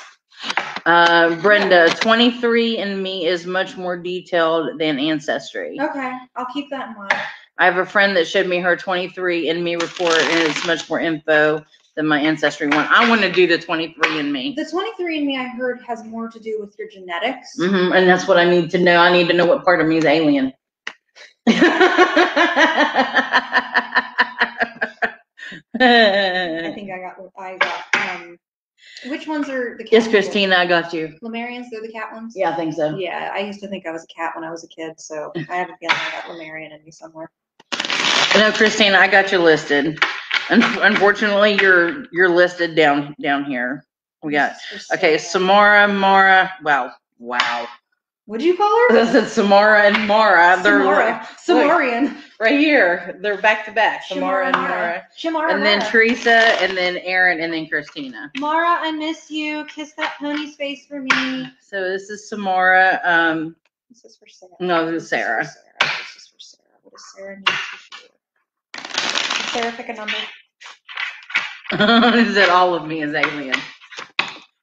[0.86, 5.76] Uh, Brenda, 23andMe is much more detailed than Ancestry.
[5.80, 7.12] Okay, I'll keep that in mind.
[7.58, 11.64] I have a friend that showed me her 23andMe report and it's much more info
[11.96, 12.86] than my ancestry one.
[12.88, 14.54] I want to do the 23andMe.
[14.54, 17.58] The 23andMe I heard has more to do with your genetics.
[17.58, 18.96] Mm-hmm, and that's what I need to know.
[18.96, 20.52] I need to know what part of me is alien.
[21.46, 21.52] I
[26.74, 28.38] think I got, I got, um,
[29.06, 29.92] which ones are the cat?
[29.92, 30.14] yes, ones?
[30.14, 31.16] Christina, I got you.
[31.22, 32.34] Lemurians, they're the cat ones?
[32.36, 32.96] Yeah, I think so.
[32.96, 35.32] Yeah, I used to think I was a cat when I was a kid, so
[35.36, 37.30] I have a feeling I got Lemurian in me somewhere.
[38.34, 39.98] No, Christina, I got you listed.
[40.50, 43.84] Unfortunately, you're, you're listed down, down here.
[44.22, 45.18] We got, This is for okay.
[45.18, 47.66] Samara, Mara, wow, wow.
[48.26, 48.92] What'd you call her?
[49.04, 50.60] This is Samara and Mara.
[50.62, 51.28] They're Samara.
[51.44, 52.16] Samarian.
[52.38, 53.18] right here.
[53.20, 54.04] They're back to back.
[54.04, 54.68] Samara and Mara.
[54.68, 55.06] Mara.
[55.18, 55.52] Shamara.
[55.54, 55.90] And then Mara.
[55.90, 56.30] Teresa,
[56.62, 58.30] and then Aaron, and then Christina.
[58.38, 59.64] Mara, I miss you.
[59.66, 61.10] Kiss that pony's face for me.
[61.60, 63.00] So this is Samara.
[63.04, 63.56] Um,
[63.90, 64.52] This is for Sarah.
[64.60, 65.42] no, this is Sarah.
[65.42, 65.98] This is for Sarah.
[66.04, 66.78] This is for Sarah.
[66.82, 67.52] What does Sarah need to?
[69.42, 70.14] Did Sarah pick a number?
[72.18, 73.56] is that all of me is alien?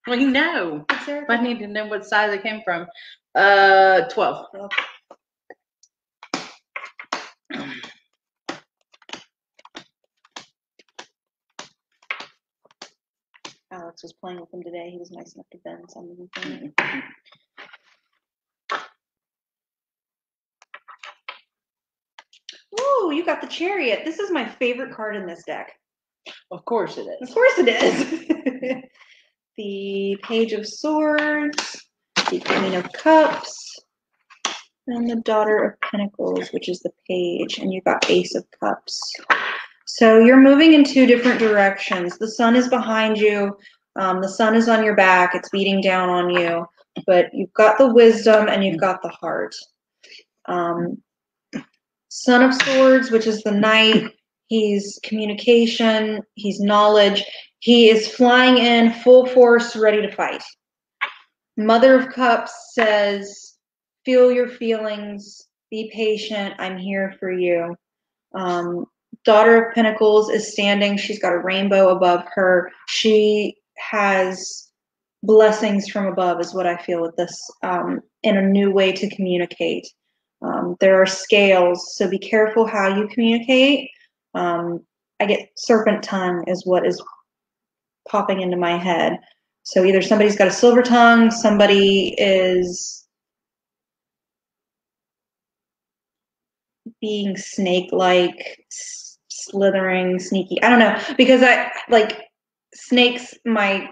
[0.07, 0.85] Well, you know.
[1.05, 2.87] Sarah I need to know what size it came from.
[3.35, 4.45] Uh, 12.
[13.71, 14.89] Alex was playing with him today.
[14.89, 16.71] He was nice enough to bend some of them for me.
[22.79, 24.01] Ooh, you got the chariot.
[24.05, 25.73] This is my favorite card in this deck.
[26.51, 27.29] Of course it is.
[27.29, 28.83] Of course it is.
[29.57, 31.88] the Page of Swords,
[32.29, 33.79] the Queen of Cups,
[34.85, 39.01] and the Daughter of Pentacles, which is the page, and you've got Ace of Cups.
[39.85, 42.17] So you're moving in two different directions.
[42.17, 43.57] The sun is behind you.
[43.95, 45.33] Um, the sun is on your back.
[45.33, 46.65] It's beating down on you,
[47.07, 49.55] but you've got the wisdom and you've got the heart.
[50.45, 51.01] Um,
[52.09, 54.11] Son of Swords, which is the knight.
[54.47, 56.21] He's communication.
[56.35, 57.23] He's knowledge.
[57.59, 60.43] He is flying in full force, ready to fight.
[61.59, 63.57] Mother of Cups says,
[64.05, 65.47] feel your feelings.
[65.69, 66.55] Be patient.
[66.57, 67.75] I'm here for you.
[68.33, 68.85] Um,
[69.25, 70.95] Daughter of Pentacles is standing.
[70.95, 72.71] She's got a rainbow above her.
[72.87, 74.71] She has
[75.21, 79.13] blessings from above, is what I feel with this, um, in a new way to
[79.13, 79.85] communicate.
[80.41, 83.89] Um, there are scales, so be careful how you communicate.
[84.33, 84.85] Um,
[85.19, 87.03] I get serpent tongue, is what is
[88.07, 89.19] popping into my head.
[89.69, 93.05] So either somebody's got a silver tongue, somebody is
[96.99, 98.65] being snake-like,
[99.27, 100.59] slithering, sneaky.
[100.63, 102.19] I don't know because I like
[102.73, 103.35] snakes.
[103.45, 103.91] My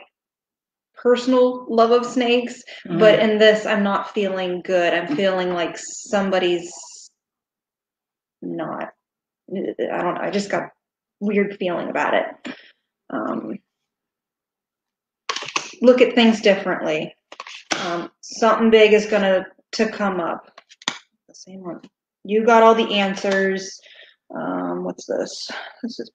[0.95, 4.95] personal love of snakes, but in this, I'm not feeling good.
[4.95, 6.73] I'm feeling like somebody's
[8.41, 8.93] not.
[9.55, 10.21] I don't know.
[10.21, 10.69] I just got
[11.19, 12.55] weird feeling about it.
[13.11, 13.59] Um,
[15.81, 17.13] look at things differently.
[17.83, 20.59] Um, something big is gonna to come up.
[21.27, 21.81] The same one.
[22.23, 23.79] You got all the answers.
[24.35, 25.49] Um, what's this?
[25.83, 26.11] This is.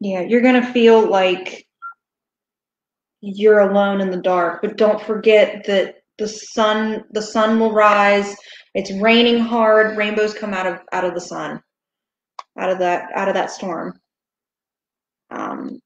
[0.00, 1.66] Yeah, you're gonna feel like
[3.20, 8.34] you're alone in the dark, but don't forget that the sun the sun will rise.
[8.74, 9.96] It's raining hard.
[9.96, 11.62] Rainbows come out of out of the sun,
[12.58, 13.98] out of that out of that storm.
[15.30, 15.80] Um,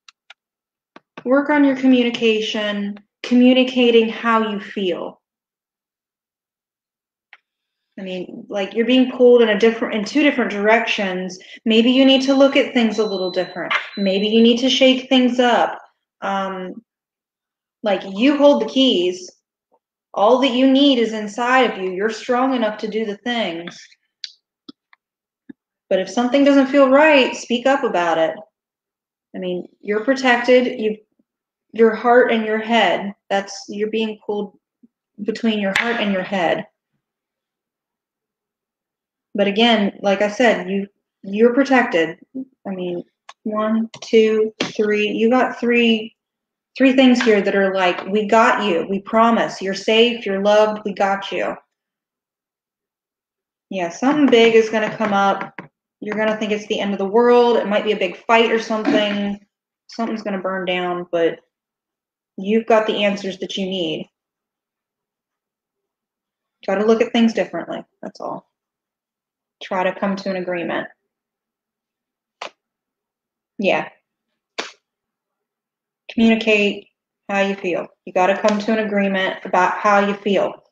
[1.24, 5.20] work on your communication, communicating how you feel.
[7.98, 11.38] I mean, like you're being pulled in a different in two different directions.
[11.64, 13.72] Maybe you need to look at things a little different.
[13.96, 15.78] Maybe you need to shake things up.
[16.20, 16.82] Um,
[17.82, 19.30] like you hold the keys.
[20.12, 21.90] All that you need is inside of you.
[21.90, 23.78] You're strong enough to do the things.
[25.90, 28.36] But if something doesn't feel right, speak up about it.
[29.34, 30.80] I mean, you're protected.
[30.80, 30.96] You
[31.74, 33.12] your heart and your head.
[33.28, 34.56] That's you're being pulled
[35.22, 36.66] between your heart and your head.
[39.34, 40.86] But again, like I said, you
[41.22, 42.18] you're protected.
[42.66, 43.02] I mean,
[43.42, 45.08] one, two, three.
[45.08, 46.14] You got three
[46.76, 48.86] three things here that are like, we got you.
[48.88, 49.62] We promise.
[49.62, 50.26] You're safe.
[50.26, 50.82] You're loved.
[50.84, 51.54] We got you.
[53.70, 55.60] Yeah, something big is going to come up.
[56.00, 57.56] You're going to think it's the end of the world.
[57.56, 59.38] It might be a big fight or something.
[59.88, 61.38] Something's going to burn down, but
[62.36, 64.08] you've got the answers that you need.
[66.64, 67.84] Try to look at things differently.
[68.02, 68.50] That's all.
[69.62, 70.88] Try to come to an agreement.
[73.58, 73.88] Yeah.
[76.10, 76.88] Communicate
[77.28, 77.86] how you feel.
[78.04, 80.64] You got to come to an agreement about how you feel.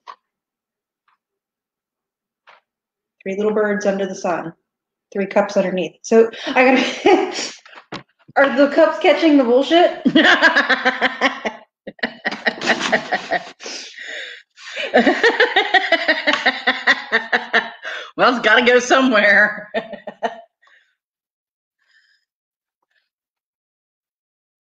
[3.23, 4.53] three little birds under the sun,
[5.13, 5.97] three cups underneath.
[6.03, 7.43] So I gotta.
[8.37, 10.01] Are the cups catching the bullshit?
[18.17, 19.71] well, it's got to go somewhere.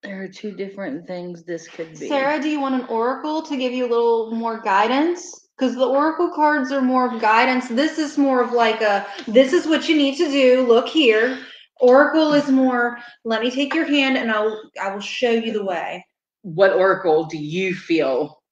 [0.03, 2.09] there are two different things this could be.
[2.09, 5.49] Sarah, do you want an oracle to give you a little more guidance?
[5.57, 7.68] Because the oracle cards are more of guidance.
[7.68, 10.66] This is more of like a this is what you need to do.
[10.66, 11.39] Look here.
[11.81, 15.64] Oracle is more let me take your hand and I'll I will show you the
[15.64, 16.05] way.
[16.43, 18.43] What oracle do you feel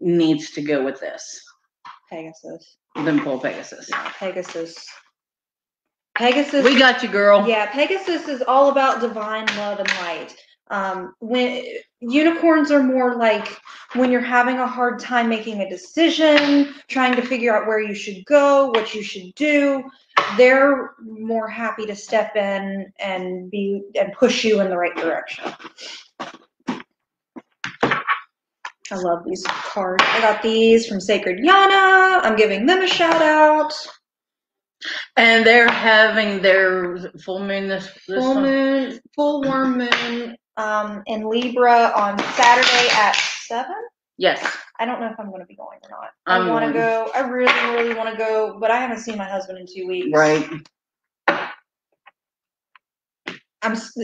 [0.00, 1.40] needs to go with this?
[2.10, 2.76] Pegasus.
[2.94, 3.88] Then pull Pegasus.
[3.90, 4.76] Yeah, Pegasus.
[6.16, 6.64] Pegasus.
[6.64, 7.46] We got you, girl.
[7.46, 10.34] Yeah, Pegasus is all about divine love and light.
[10.68, 11.64] Um, when
[12.00, 13.60] unicorns are more like
[13.94, 17.94] when you're having a hard time making a decision, trying to figure out where you
[17.94, 19.84] should go, what you should do,
[20.36, 25.52] they're more happy to step in and be and push you in the right direction.
[28.88, 30.04] I love these cards.
[30.06, 32.20] I got these from Sacred Yana.
[32.22, 33.72] I'm giving them a shout out.
[35.16, 41.28] And they're having their full moon this, this full moon, full warm moon um, in
[41.28, 43.14] Libra on Saturday at
[43.46, 43.74] seven.
[44.18, 44.44] Yes.
[44.78, 46.10] I don't know if I'm going to be going or not.
[46.26, 47.10] I want to go.
[47.14, 50.16] I really, really want to go, but I haven't seen my husband in two weeks.
[50.16, 50.48] Right.
[53.62, 53.72] I'm.
[53.72, 53.96] s-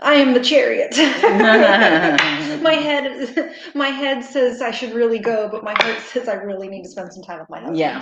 [0.00, 0.94] I am the chariot.
[2.62, 6.68] my head, my head says I should really go, but my heart says I really
[6.68, 7.78] need to spend some time with my husband.
[7.78, 8.00] Yeah.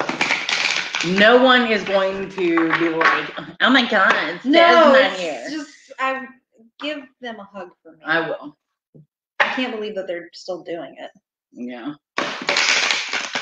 [1.17, 3.31] No one is going to be like,
[3.61, 5.47] oh my god, it's No, it's here.
[5.51, 5.71] just
[6.01, 6.27] I
[6.81, 7.99] give them a hug for me.
[8.05, 8.57] I will.
[9.41, 11.11] I can't believe that they're still doing it.
[11.53, 11.95] Yeah.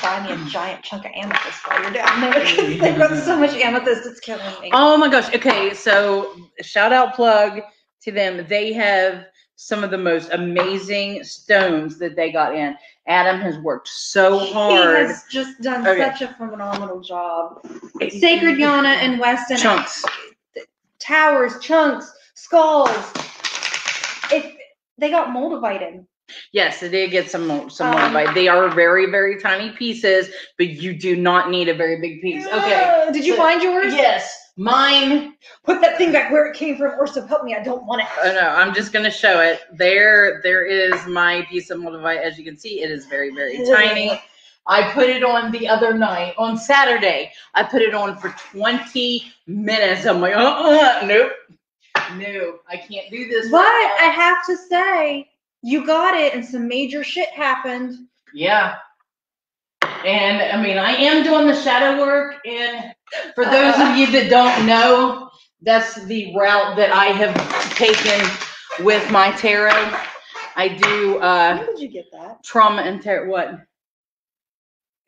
[0.01, 3.37] buy me a giant chunk of amethyst while you're down there because they've got so
[3.37, 4.69] much amethyst it's killing me.
[4.73, 5.33] Oh my gosh.
[5.35, 7.61] Okay, so shout out plug
[8.03, 8.45] to them.
[8.47, 9.25] They have
[9.55, 12.75] some of the most amazing stones that they got in.
[13.07, 14.99] Adam has worked so hard.
[14.99, 15.99] He has just done Okay.
[15.99, 17.61] such a phenomenal job.
[18.09, 20.05] Sacred Yana and Weston chunks.
[20.99, 23.13] towers, chunks, skulls.
[24.31, 24.55] If
[24.97, 26.05] they got moldavite
[26.51, 28.33] Yes, they did get some some Um, moldavite.
[28.33, 32.45] They are very very tiny pieces, but you do not need a very big piece.
[32.45, 32.73] Okay.
[32.73, 33.93] Uh, Did you so- find yours?
[33.93, 35.35] Yes, mine.
[35.63, 38.01] Put that thing back where it came from, or so help me, I don't want
[38.01, 38.07] it.
[38.21, 39.61] Oh no, I'm just gonna show it.
[39.71, 42.21] There, there is my piece of moldavite.
[42.21, 44.21] As you can see, it is very very tiny.
[44.69, 47.31] I put it on the other night on Saturday.
[47.53, 50.05] I put it on for 20 minutes.
[50.05, 51.31] I'm like, uh, uh nope,
[52.15, 53.49] no, I can't do this.
[53.51, 53.97] But right.
[54.01, 55.29] I have to say,
[55.61, 58.07] you got it, and some major shit happened.
[58.33, 58.75] Yeah.
[60.05, 62.35] And I mean, I am doing the shadow work.
[62.45, 62.93] And
[63.35, 65.29] for those of you that don't know,
[65.61, 69.97] that's the route that I have taken with my tarot.
[70.55, 72.43] I do uh, When did you get that?
[72.43, 73.29] trauma and tarot.
[73.29, 73.59] What?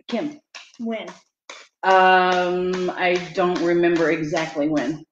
[0.07, 0.39] Kim.
[0.79, 1.07] When?
[1.83, 5.05] Um, I don't remember exactly when.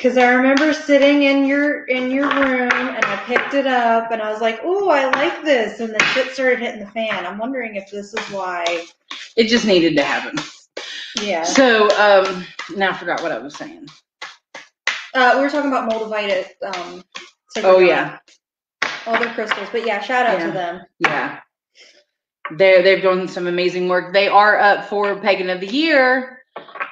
[0.00, 4.22] Because I remember sitting in your in your room and I picked it up and
[4.22, 7.26] I was like, "Oh, I like this," and then shit started hitting the fan.
[7.26, 8.86] I'm wondering if this is why.
[9.36, 10.42] It just needed to happen.
[11.20, 11.42] Yeah.
[11.44, 13.88] So, um, now I forgot what I was saying.
[15.12, 16.46] Uh, we were talking about moldavite.
[16.64, 17.04] Um,
[17.58, 18.18] Oh yeah,
[19.06, 20.46] All their crystals, but yeah, shout out Yeah.
[20.46, 20.82] to them.
[21.00, 21.40] yeah.
[22.52, 24.14] They're they've done some amazing work.
[24.14, 26.39] They are up for Pagan of the Year.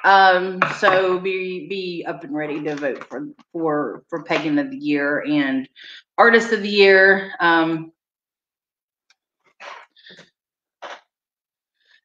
[0.03, 4.77] Um, so be be up and ready to vote for for for Pagan of the
[4.77, 5.67] Year and
[6.17, 7.33] Artist of the Year.
[7.39, 7.91] Um,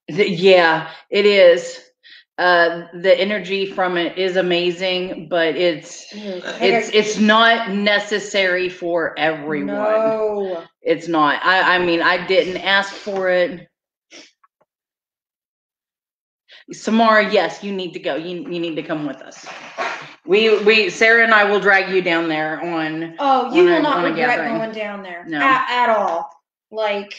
[0.08, 1.80] th- yeah, it is.
[2.36, 9.68] Uh, the energy from it is amazing, but it's it's it's not necessary for everyone.
[9.68, 10.64] No.
[10.82, 11.40] It's not.
[11.44, 13.68] I, I mean, I didn't ask for it.
[16.72, 18.14] Samara, yes, you need to go.
[18.16, 19.46] You, you need to come with us.
[20.26, 23.76] We we Sarah and I will drag you down there on Oh, you on will
[23.76, 24.56] a- not on a regret gathering.
[24.56, 25.38] going down there No.
[25.38, 26.30] at, at all.
[26.70, 27.12] Like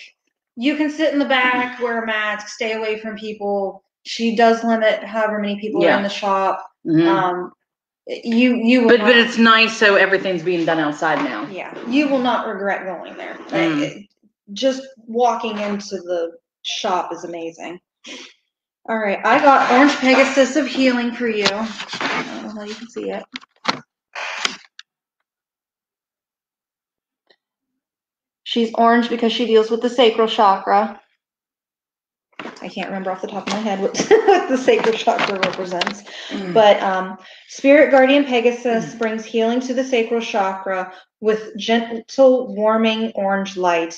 [0.56, 3.84] you can sit in the back, wear a mask, stay away from people.
[4.04, 5.98] She does limit however many people are Yeah.
[5.98, 6.66] in the shop.
[6.88, 7.06] Mhm.
[7.08, 7.52] Um,
[8.08, 11.48] you you will but not, but it's nice so everything's being done outside now.
[11.52, 13.36] yeah you will not regret going there.
[13.50, 13.82] Mm.
[13.82, 14.08] It-
[14.54, 16.32] just walking into the
[16.64, 17.80] shop is amazing.
[18.88, 21.48] All right, I got Orange Pegasus of Healing for you.
[21.52, 23.24] I don't know how you can see it.
[28.44, 31.02] She's orange because she deals with the sacral chakra.
[32.62, 36.04] I can't remember off the top of my head what, what the sacral chakra represents.
[36.54, 37.18] But um,
[37.50, 43.98] Spirit Guardian Pegasus brings healing to the sacral chakra with gentle, warming orange light.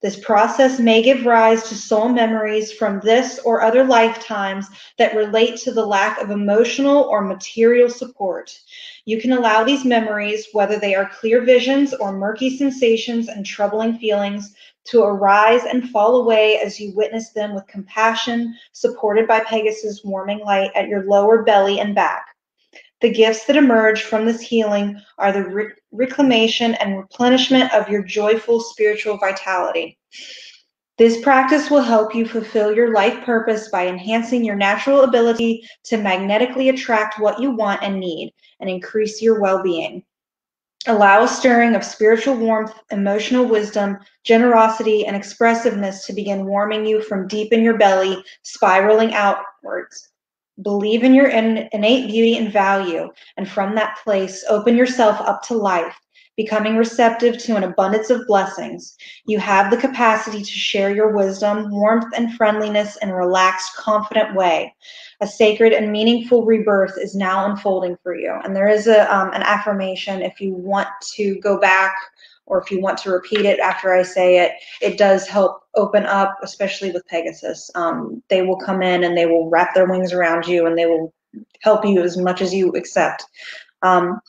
[0.00, 5.56] This process may give rise to soul memories from this or other lifetimes that relate
[5.58, 8.56] to the lack of emotional or material support.
[9.06, 13.98] You can allow these memories, whether they are clear visions or murky sensations and troubling
[13.98, 20.04] feelings, to arise and fall away as you witness them with compassion, supported by Pegasus'
[20.04, 22.36] warming light at your lower belly and back.
[23.00, 28.02] The gifts that emerge from this healing are the re- reclamation and replenishment of your
[28.02, 29.98] joyful spiritual vitality.
[30.98, 35.96] This practice will help you fulfill your life purpose by enhancing your natural ability to
[35.96, 40.02] magnetically attract what you want and need and increase your well being.
[40.88, 47.00] Allow a stirring of spiritual warmth, emotional wisdom, generosity, and expressiveness to begin warming you
[47.00, 50.07] from deep in your belly, spiraling outwards.
[50.62, 55.42] Believe in your in- innate beauty and value, and from that place, open yourself up
[55.44, 55.96] to life,
[56.36, 58.96] becoming receptive to an abundance of blessings.
[59.26, 64.34] You have the capacity to share your wisdom, warmth, and friendliness in a relaxed, confident
[64.34, 64.74] way.
[65.20, 68.32] A sacred and meaningful rebirth is now unfolding for you.
[68.44, 71.94] And there is a, um, an affirmation if you want to go back
[72.48, 76.06] or if you want to repeat it after I say it, it does help open
[76.06, 77.70] up, especially with Pegasus.
[77.74, 80.86] Um, they will come in and they will wrap their wings around you and they
[80.86, 81.12] will
[81.60, 83.24] help you as much as you accept.
[83.82, 84.20] Um,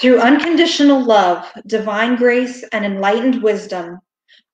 [0.00, 4.00] through unconditional love, divine grace, and enlightened wisdom,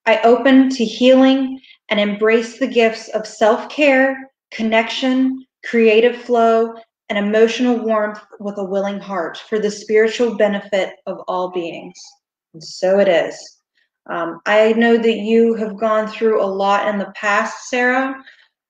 [0.05, 6.75] I open to healing and embrace the gifts of self care, connection, creative flow,
[7.09, 11.99] and emotional warmth with a willing heart for the spiritual benefit of all beings.
[12.55, 13.59] And so it is.
[14.11, 18.23] Um, I know that you have gone through a lot in the past, Sarah.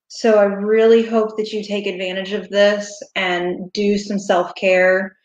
[0.08, 5.16] So I really hope that you take advantage of this and do some self care.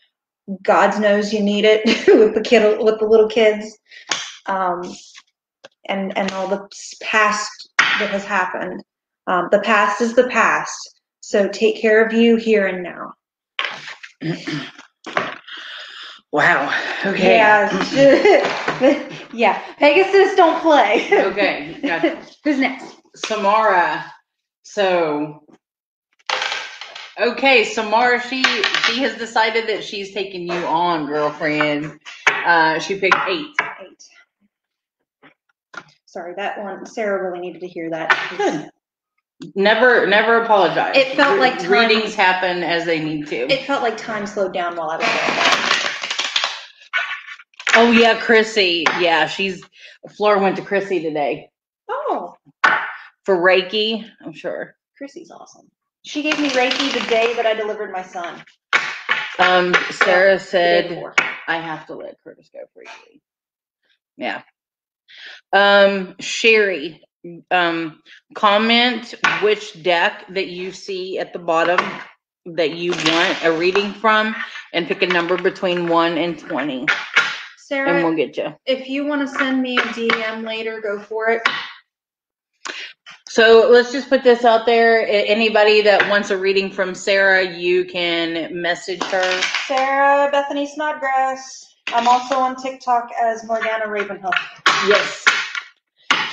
[0.63, 3.77] God knows you need it with the kid, with the little kids,
[4.45, 4.81] um,
[5.89, 6.69] and and all the
[7.01, 8.81] past that has happened.
[9.27, 10.95] Um, the past is the past.
[11.19, 13.13] So take care of you here and now.
[16.31, 16.73] Wow.
[17.05, 17.37] Okay.
[17.37, 19.09] Yeah.
[19.33, 19.61] yeah.
[19.77, 21.07] Pegasus don't play.
[21.11, 21.79] Okay.
[21.81, 22.01] Got
[22.43, 22.95] Who's next?
[23.15, 24.05] Samara.
[24.63, 25.43] So.
[27.19, 31.99] Okay, Samara, she she has decided that she's taking you on, girlfriend.
[32.27, 33.47] Uh, she picked eight.
[33.81, 34.03] Eight.
[36.05, 38.09] Sorry, that one, Sarah really needed to hear that.
[38.37, 38.69] Good.
[39.55, 40.95] Never, never apologize.
[40.95, 43.51] It felt like time- readings happen as they need to.
[43.51, 45.66] It felt like time slowed down while I was doing that.
[47.77, 48.85] Oh yeah, Chrissy.
[48.99, 49.63] Yeah, she's.
[50.17, 51.49] Flora went to Chrissy today
[51.89, 52.35] Oh,
[53.25, 54.09] for Reiki.
[54.25, 54.75] I'm sure.
[54.97, 55.69] Chrissy's awesome.
[56.05, 58.43] She gave me Reiki the day that I delivered my son.
[59.39, 60.89] Um, Sarah The day said.
[60.89, 61.15] before.
[61.47, 63.21] I have to let Curtis go briefly.
[64.17, 64.43] Yeah.
[65.53, 67.01] Um, Sherry,
[67.51, 68.01] um,
[68.35, 71.79] comment which deck that you see at the bottom
[72.45, 74.35] that you want a reading from
[74.73, 76.39] and pick a number between one and
[77.67, 78.53] 20 and Sarah, we'll get you.
[78.65, 81.41] if you want to send me a DM later, go for it.
[83.29, 85.05] So let's just put this out there.
[85.07, 89.41] Anybody that wants a reading from Sarah, you can message her.
[89.67, 91.75] Sarah Bethany Snodgrass.
[91.87, 94.33] I'm also on TikTok as Morgana Ravenhoof.
[94.87, 95.25] Yes.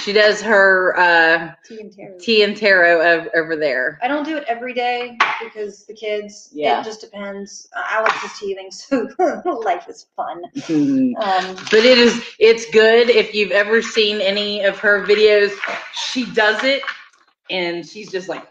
[0.04, 2.18] She does her uh, Tea and tarot.
[2.18, 3.98] tea and tarot ov- over there.
[4.02, 6.50] I don't do it every day because the kids.
[6.52, 6.80] Yeah.
[6.80, 7.68] It just depends.
[7.74, 9.08] Uh, Alex is teething, so
[9.64, 10.42] life is fun.
[10.56, 11.14] Mhm.
[11.16, 13.08] Um, But it is, it's good.
[13.08, 15.52] If you've ever seen any of her videos,
[15.94, 16.82] she does it
[17.50, 18.46] and she's just like,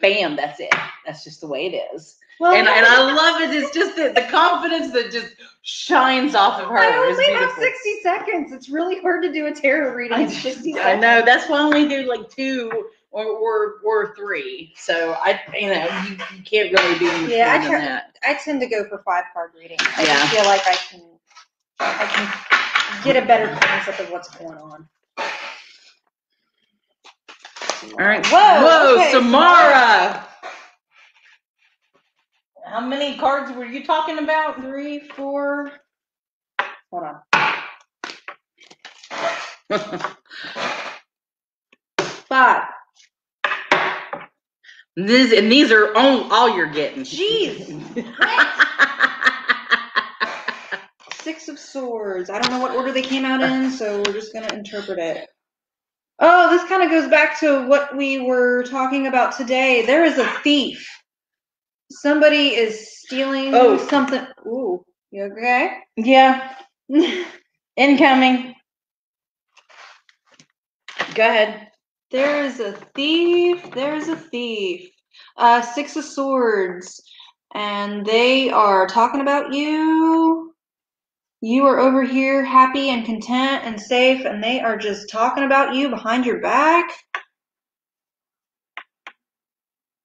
[0.00, 0.72] bam, that's it.
[1.04, 2.16] That's just the way it is.
[2.42, 3.54] Well, And, and I love it.
[3.54, 6.76] It's just the, the confidence that just shines off of her.
[6.76, 8.52] I only have 60 seconds.
[8.52, 11.02] It's really hard to do a tarot reading I, in 60 I seconds.
[11.02, 11.22] know.
[11.24, 12.68] That's why I only do like two
[13.12, 14.72] or, or, or three.
[14.76, 18.16] So I, you know, you, you can't really do Yeah, I than try- that.
[18.24, 19.80] I tend to go for five card readings.
[19.96, 20.16] I Yeah.
[20.22, 21.00] just feel like I can
[21.78, 24.88] I can get a better concept of what's going on.
[27.98, 28.24] All right.
[28.26, 30.26] Whoa, Whoa, okay, Samara.
[32.64, 34.60] How many cards were you talking about?
[34.60, 35.72] Three, four.
[36.90, 37.20] Hold on.
[41.98, 42.64] Five.
[44.96, 47.02] this and these are all, all you're getting.
[47.02, 47.66] Jeez.
[51.14, 52.30] Six of Swords.
[52.30, 55.28] I don't know what order they came out in, so we're just gonna interpret it.
[56.18, 59.84] Oh, this kind of goes back to what we were talking about today.
[59.84, 60.86] There is a thief.
[62.00, 63.76] Somebody is stealing Oh.
[63.76, 64.26] something.
[64.46, 65.78] Ooh, you okay?
[65.96, 66.54] Yeah,
[67.76, 68.54] incoming.
[71.14, 71.68] Go ahead.
[72.10, 73.70] There is a thief.
[73.72, 74.90] There is a thief.
[75.36, 77.02] Uh, Six of Swords.
[77.54, 80.54] And they are talking about you.
[81.42, 85.74] You are over here happy and content and safe, and they are just talking about
[85.74, 86.88] you behind your back.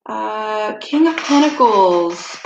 [0.08, 2.38] Uh, King of Pentacles.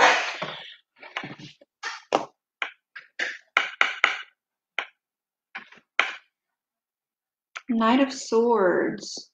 [7.68, 9.30] Knight of Swords.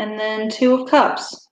[0.00, 1.48] And then Two of Cups.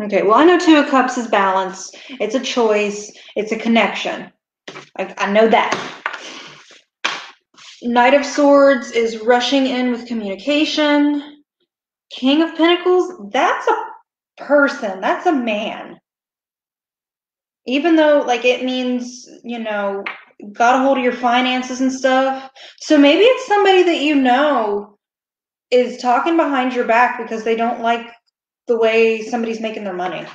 [0.00, 1.90] Okay, well, I know Two of Cups is balance.
[2.08, 3.12] It's a choice.
[3.36, 4.32] It's a connection.
[4.98, 6.02] I, I know that.
[7.82, 11.42] Knight of Swords is rushing in with communication.
[12.10, 13.86] King of Pentacles, that's a
[14.44, 15.00] person.
[15.00, 15.98] That's a man.
[17.66, 20.04] Even though, like, it means, you know,
[20.52, 22.50] got a hold of your finances and stuff.
[22.80, 24.98] So maybe it's somebody that you know
[25.70, 28.06] is talking behind your back because they don't like
[28.66, 30.26] the way somebody's making their money.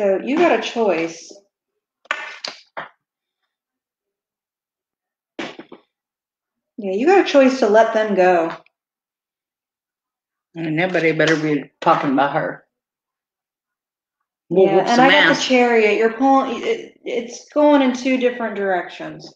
[0.00, 1.30] So you got a choice.
[6.78, 8.50] Yeah, you got a choice to let them go.
[10.54, 12.64] And nobody better be talking about her.
[14.48, 15.98] We'll yeah, and I got the chariot.
[15.98, 16.62] You're pulling.
[16.62, 19.30] It, it's going in two different directions.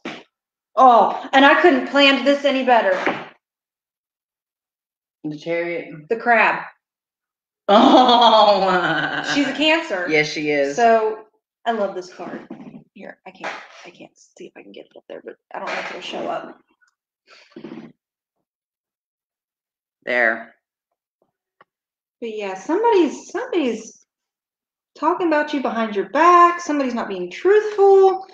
[0.76, 2.94] Oh, and I couldn't plan this any better.
[5.24, 6.08] The chariot.
[6.08, 6.64] The crab.
[7.68, 10.06] Oh, She's a Cancer.
[10.08, 10.76] Yes, she is.
[10.76, 11.24] So
[11.64, 12.46] I love this card.
[12.92, 13.54] Here, I can't.
[13.86, 15.90] I can't see if I can get it up there, but I don't know if
[15.90, 16.58] it'll show up.
[20.04, 20.54] there.
[22.20, 24.06] But yeah, somebody's somebody's
[24.98, 26.60] talking about you behind your back.
[26.60, 28.26] Somebody's not being truthful.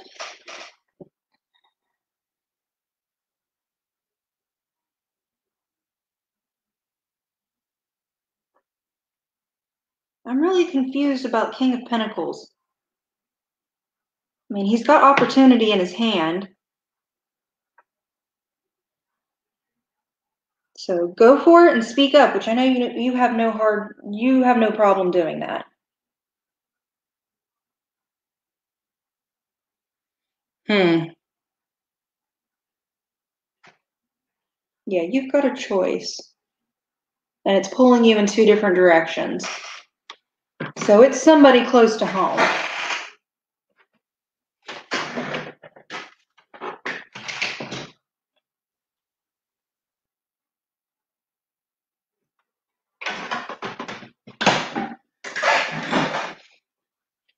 [10.27, 12.53] I'm really confused about King of Pentacles.
[14.51, 16.49] I mean, he's got opportunity in his hand.
[20.77, 23.97] So go for it and speak up, which I know you you have no hard
[24.11, 25.67] you have no problem doing that.
[30.69, 31.11] Hmm.
[34.87, 36.19] Yeah, you've got a choice.
[37.45, 39.47] And it's pulling you in two different directions.
[40.79, 42.39] So it's somebody close to home.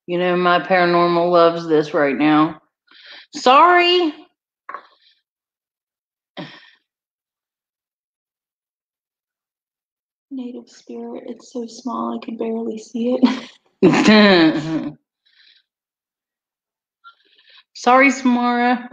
[0.07, 2.61] You know, my paranormal loves this right now.
[3.37, 4.15] Sorry.
[10.33, 13.51] Native spirit, it's so small I could barely see it.
[17.75, 18.89] Sorry, Samara.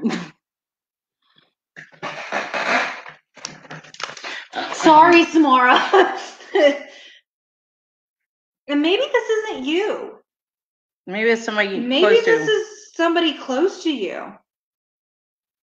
[4.73, 5.75] Sorry, Samara.
[8.67, 10.15] and maybe this isn't you.
[11.07, 12.51] Maybe it's somebody you Maybe close this to.
[12.51, 14.33] is somebody close to you.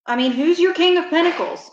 [0.05, 1.69] I mean, who's your king of pentacles?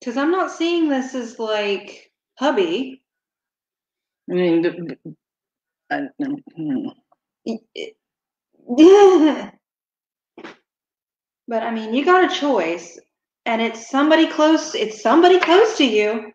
[0.00, 3.02] Because I'm not seeing this as like hubby.
[4.30, 4.98] I mean, the-
[5.90, 6.08] I-
[6.56, 6.88] hmm.
[11.48, 12.98] but I mean, you got a choice,
[13.46, 14.74] and it's somebody close.
[14.74, 16.32] It's somebody close to you.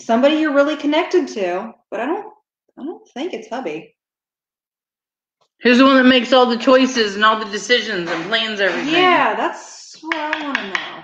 [0.00, 1.72] Somebody you're really connected to.
[1.90, 2.32] But I don't.
[2.78, 3.94] I don't think it's hubby.
[5.62, 8.94] Who's the one that makes all the choices and all the decisions and plans everything?
[8.94, 11.02] Yeah, that's what I want to know.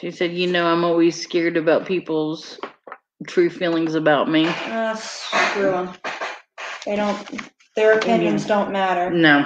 [0.00, 2.58] She said, "You know, I'm always scared about people's
[3.28, 4.96] true feelings about me." Uh,
[5.54, 5.92] them.
[6.84, 7.50] They don't.
[7.76, 8.48] Their opinions mm-hmm.
[8.48, 9.10] don't matter.
[9.10, 9.44] No.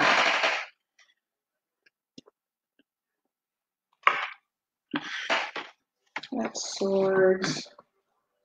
[6.31, 7.67] That's swords.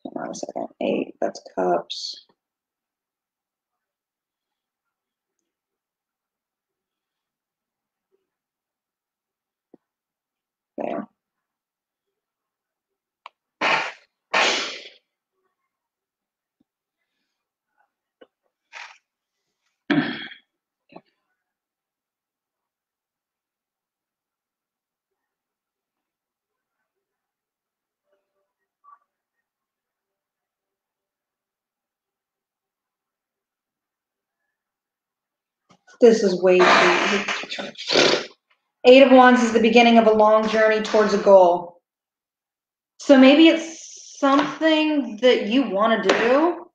[0.04, 0.68] Hang on a second.
[0.80, 1.14] Eight.
[1.20, 2.26] That's cups.
[10.76, 11.08] There.
[36.00, 37.64] This is way too.
[38.86, 41.80] Eight of Wands is the beginning of a long journey towards a goal.
[43.00, 46.66] So maybe it's something that you want to do.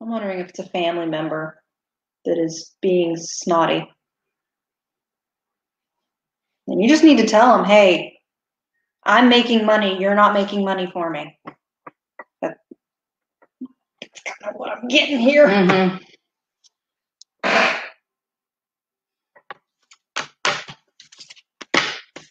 [0.00, 1.62] I'm wondering if it's a family member
[2.24, 3.88] that is being snotty.
[6.66, 8.18] And you just need to tell them, hey,
[9.04, 9.98] I'm making money.
[10.00, 11.38] You're not making money for me.
[14.26, 15.46] Kind of what I'm getting here.
[15.46, 16.00] Mhm.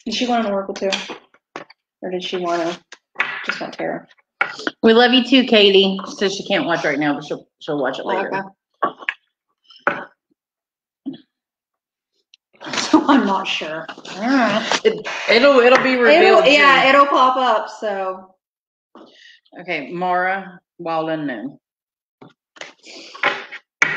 [0.05, 0.89] Did she want an oracle too?
[2.01, 2.79] Or did she want to
[3.45, 4.05] just want tarot?
[4.81, 5.97] We love you too, Katie.
[6.17, 8.31] Says she can't watch right now, but she'll she'll watch it later.
[12.89, 13.85] So I'm not sure.
[14.85, 16.45] It, it'll it'll be revealed.
[16.45, 18.35] It'll, yeah, it'll pop up, so.
[19.59, 21.59] Okay, Mara, wild unknown.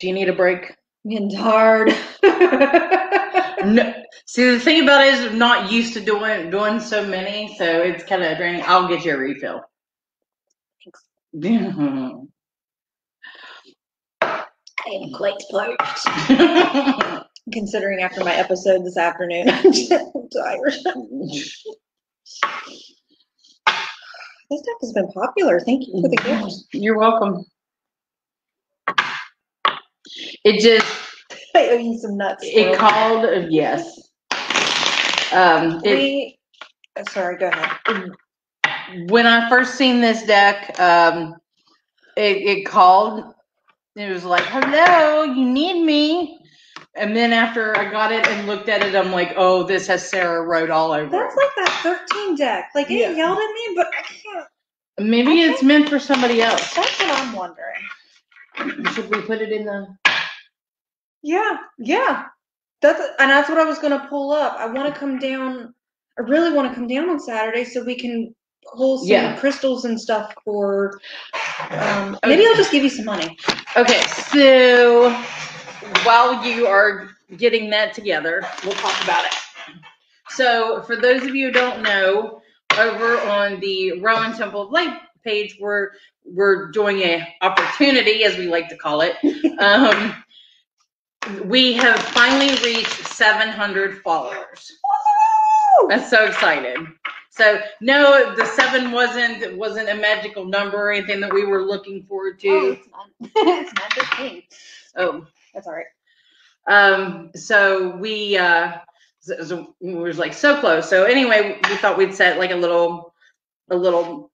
[0.00, 0.74] Do you need a break?
[1.04, 1.94] I'm getting tired.
[3.64, 3.94] No.
[4.26, 7.64] See, the thing about it is, I'm not used to doing doing so many, so
[7.64, 8.62] it's kind of draining.
[8.66, 9.62] I'll get you a refill.
[14.86, 17.26] I am quite parched.
[17.52, 20.74] Considering after my episode this afternoon, I'm tired.
[24.50, 25.60] This deck has been popular.
[25.60, 26.66] Thank you for the gift.
[26.72, 27.44] You're welcome.
[30.44, 30.86] It just
[31.54, 32.44] I owe you some nuts.
[32.44, 34.10] it called yes.
[35.32, 36.38] Um, it, We,
[36.96, 38.10] uh, sorry, go ahead.
[39.08, 41.34] when I first seen this deck, um,
[42.16, 43.34] it, it called.
[43.96, 46.38] It was like, "Hello, you need me."
[46.96, 50.08] And then after I got it and looked at it, I'm like, "Oh, this has
[50.08, 51.10] Sarah wrote all over it.
[51.10, 52.70] That's it." like that 13 deck.
[52.74, 53.10] Like it Yeah.
[53.10, 54.46] yelled at me, but I can't.
[55.10, 56.72] Maybe it's meant for somebody else.
[56.74, 57.82] That's what I'm wondering.
[58.92, 59.88] Should we put it in the?
[61.22, 62.26] Yeah, yeah.
[62.80, 64.56] That's and that's what I was gonna pull up.
[64.58, 65.74] I want to come down.
[66.18, 68.32] I really want to come down on Saturday so we can
[68.76, 69.36] pull some Yeah.
[69.36, 71.00] crystals and stuff for.
[71.70, 73.36] Um, maybe I'll just give you some money.
[73.76, 75.10] Okay, so
[76.04, 79.32] while you are getting that together, we'll talk about it.
[80.30, 82.40] So, for those of you who don't know,
[82.78, 85.90] over on the Rowan Temple of Light page, we're
[86.24, 89.16] we're doing a opportunity, as we like to call it.
[89.58, 90.14] Um,
[91.44, 94.70] we have finally reached 700 followers.
[95.90, 96.78] I'm so excited.
[97.30, 102.04] So no, the seven wasn't wasn't a magical number or anything that we were looking
[102.04, 102.72] forward Oh, to.
[102.72, 103.06] it's not.
[103.36, 104.42] it's not 15.
[104.96, 105.86] Oh, That's all right.
[106.66, 108.78] Um, so we, uh,
[109.20, 110.88] so, so we was like so close.
[110.88, 113.14] So anyway, we thought we'd set like a little,
[113.70, 114.30] a little,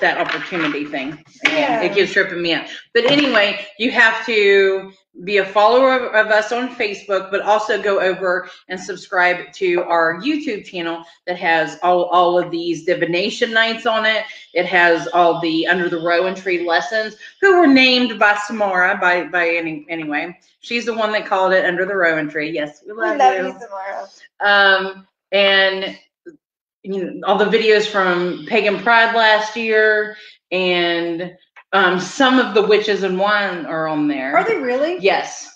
[0.00, 1.22] that opportunity thing.
[1.44, 1.82] Yeah.
[1.82, 2.66] It keeps tripping me up.
[2.92, 7.80] But anyway, you have to be a follower of, of us on Facebook, but also
[7.80, 13.52] go over and subscribe to our YouTube channel that has all, all of these divination
[13.52, 14.24] nights on it.
[14.54, 19.24] It has all the under the rowan tree lessons who were named by Samara by
[19.24, 20.36] by any anyway.
[20.60, 22.50] She's the one that called it under the rowan tree.
[22.50, 23.56] Yes, we love, you.
[23.60, 24.06] tomorrow.
[24.40, 25.96] Um, and
[26.84, 30.16] you know all the videos from Pagan Pride last year,
[30.52, 31.34] and
[31.72, 34.36] um, some of the witches and wine are on there.
[34.36, 34.98] Are they really?
[35.00, 35.50] Yes.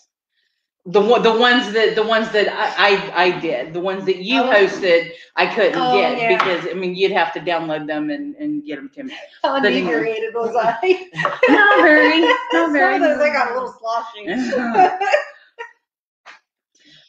[0.86, 4.42] The the ones that the ones that I, I I did, the ones that you
[4.42, 4.50] Oh.
[4.50, 6.38] hosted, I couldn't Oh, get yeah.
[6.38, 9.14] because I mean you'd have to download them and, and get them to me.
[9.42, 11.08] How inebriated was I?
[11.48, 12.94] Not very, not Some very.
[12.96, 14.26] of those I got a little sloshy.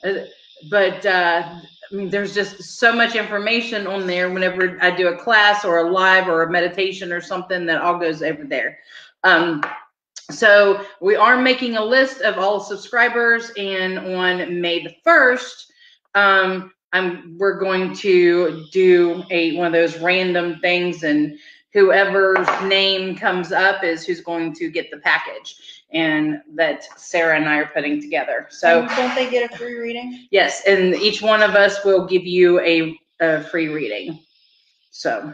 [0.03, 0.13] Uh,
[0.70, 1.59] but uh,
[1.92, 4.32] There's just so much information on there.
[4.32, 7.98] Whenever I do a class or a live or a meditation or something, that all
[7.98, 8.80] goes over there.
[9.24, 9.64] Um,
[10.32, 15.72] so we are making a list of all subscribers, and on May the first,
[16.14, 21.38] um, I'm we're going to do a one of those random things, and
[21.74, 27.48] whoever's name comes up is who's going to get the package, and that Sarah and
[27.48, 28.48] I are putting together.
[28.50, 28.88] So.
[28.96, 30.28] don't they get a free reading?
[30.32, 34.20] Yes, and each one of us will give you a, a free reading.
[34.92, 35.34] So,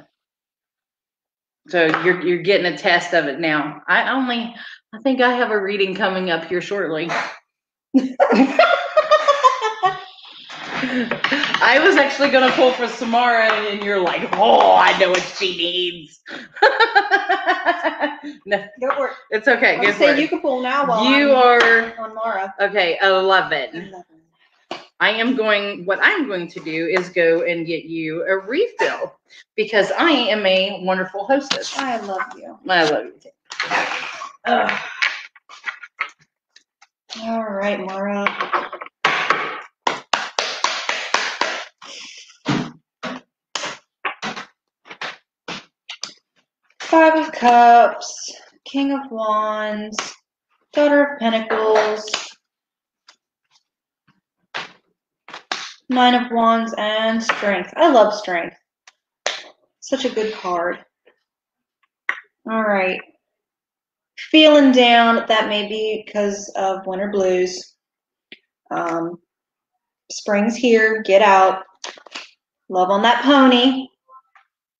[1.67, 3.81] so you're you're getting a test of it now.
[3.87, 4.55] I only,
[4.93, 7.09] I think I have a reading coming up here shortly.
[11.61, 15.57] I was actually gonna pull for Samara, and you're like, "Oh, I know what she
[15.57, 16.21] needs."
[18.45, 19.13] no, for it.
[19.31, 19.77] it's okay.
[19.77, 20.19] I'm Go for saying it.
[20.19, 22.53] you can pull now while You I'm are on Mara.
[22.59, 22.97] okay.
[23.01, 23.93] Eleven.
[24.99, 25.85] I am going.
[25.85, 29.15] What I'm going to do is go and get you a refill
[29.55, 31.77] because I am a wonderful hostess.
[31.77, 32.57] I love you.
[32.67, 33.31] I love you.
[34.45, 34.79] Ugh.
[37.23, 38.71] All right, Mara.
[46.95, 48.31] Five of Cups,
[48.63, 49.97] King of Wands,
[50.71, 52.09] Daughter of Pentacles,
[55.89, 57.73] Nine of Wands, and Strength.
[57.75, 58.55] I love Strength.
[59.81, 60.85] Such a good card.
[62.49, 63.01] All right.
[64.31, 67.75] Feeling down, that may be because of winter blues.
[68.71, 69.17] Um,
[70.09, 71.63] spring's here, get out.
[72.69, 73.85] Love on that pony.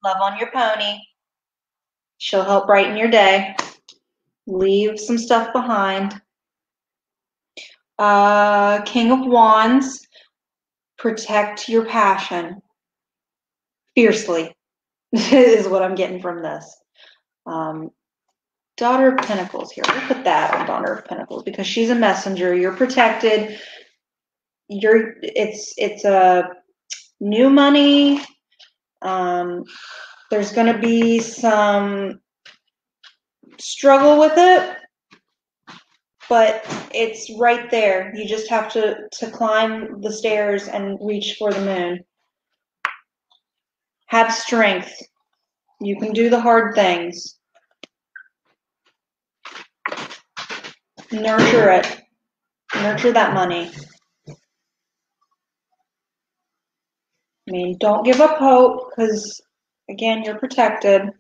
[0.02, 0.98] Love on your pony.
[2.18, 3.56] She'll help brighten your day.
[4.48, 6.20] Leave some stuff behind.
[7.98, 10.08] Uh, King of Wands.
[10.98, 12.62] Protect your passion.
[13.96, 14.56] Fiercely
[15.12, 16.76] is what I'm getting from this.
[17.46, 17.92] Um,
[18.78, 19.86] Daughter of Pentacles here.
[19.88, 22.54] We'll put that on Daughter of Pentacles because she's a messenger.
[22.54, 23.58] You're protected.
[24.68, 26.50] You're it's it's a
[27.22, 28.22] new money.
[29.02, 29.64] Um,
[30.32, 32.20] there's going to be some
[33.60, 34.78] struggle with it,
[36.30, 38.14] but it's right there.
[38.16, 42.04] You just have to to climb the stairs and reach for the moon.
[44.08, 44.92] Have strength.
[45.82, 47.38] You can do the hard things.
[51.12, 52.02] Nurture it.
[52.76, 53.72] Nurture that money.
[57.48, 59.40] I mean, don't give up hope because,
[59.90, 61.12] again, you're protected.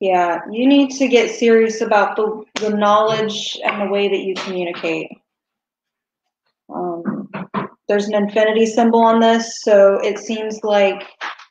[0.00, 4.34] Yeah, you need to get serious about the, the knowledge and the way that you
[4.34, 5.10] communicate.
[6.72, 7.28] Um,
[7.88, 11.02] there's an infinity symbol on this, so it seems like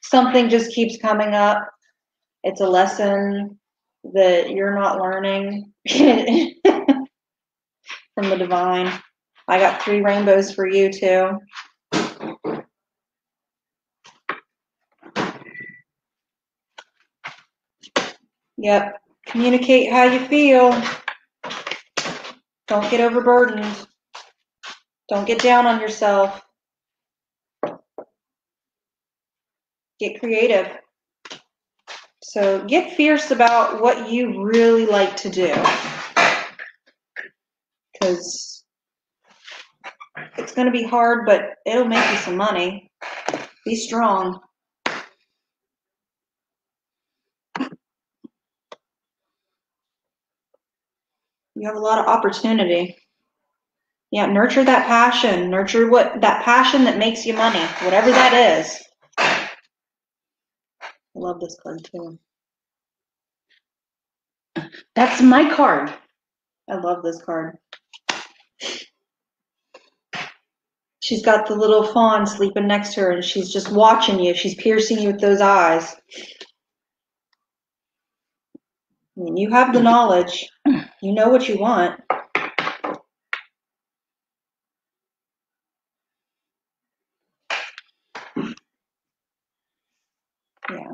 [0.01, 1.59] something just keeps coming up.
[2.43, 3.59] It's a lesson
[4.13, 7.07] that you're not learning from
[8.15, 8.93] the divine.
[9.49, 11.39] I got three rainbows for you too.
[18.57, 19.01] Yep.
[19.25, 20.71] Communicate how you feel.
[22.67, 23.87] Don't get overburdened.
[25.09, 26.41] Don't get down on yourself.
[29.99, 30.67] Get creative.
[32.23, 35.55] So get fierce about what you really like to do.
[37.93, 38.63] Because
[40.37, 42.91] it's going to be hard, but it'll make you some money.
[43.65, 44.39] Be strong.
[51.57, 52.95] You have a lot of opportunity.
[54.11, 55.49] Yeah, nurture that passion.
[55.49, 58.83] Nurture what that passion that makes you money, whatever that is.
[61.15, 62.19] I love this card too.
[64.95, 65.91] That's my card.
[66.69, 67.57] I love this card.
[71.01, 74.35] She's got the little fawn sleeping next to her and she's just watching you.
[74.35, 75.95] She's piercing you with those eyes.
[79.17, 80.47] I mean, you have the knowledge.
[81.01, 81.99] You know what you want.
[90.69, 90.91] Yeah.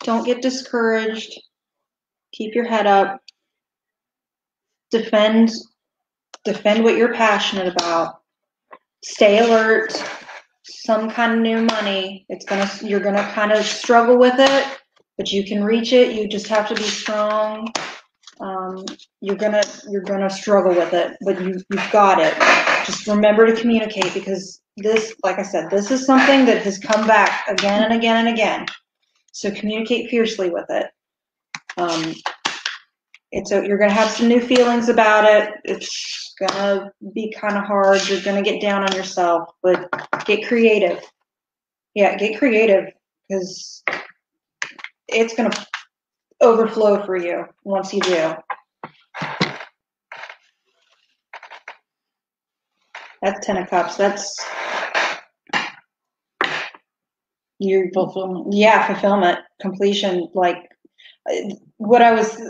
[0.00, 1.32] Don't get discouraged.
[2.32, 3.20] Keep your head up.
[4.90, 5.50] Defend
[6.44, 8.20] defend what you're passionate about.
[9.04, 9.92] Stay alert.
[10.64, 12.26] Some kind of new money.
[12.28, 14.78] It's gonna you're gonna kind of struggle with it,
[15.18, 16.14] but you can reach it.
[16.16, 17.70] You just have to be strong.
[18.40, 18.84] Um,
[19.20, 22.34] you're gonna you're gonna struggle with it, but you you've got it.
[22.86, 27.06] Just remember to communicate because this, like I said, this is something that has come
[27.06, 28.66] back again and again and again.
[29.32, 30.86] So communicate fiercely with it.
[31.76, 32.14] Um,
[33.32, 35.52] it's a, you're gonna have some new feelings about it.
[35.64, 38.08] It's gonna be kind of hard.
[38.08, 39.90] You're gonna get down on yourself, but
[40.24, 41.02] get creative.
[41.94, 42.92] Yeah, get creative
[43.28, 43.82] because
[45.08, 45.50] it's gonna
[46.40, 48.34] overflow for you once you do.
[53.22, 53.96] That's ten of cups.
[53.96, 54.36] That's
[57.58, 58.52] your Fulfillment.
[58.52, 60.58] yeah fulfillment completion like
[61.78, 62.40] what i was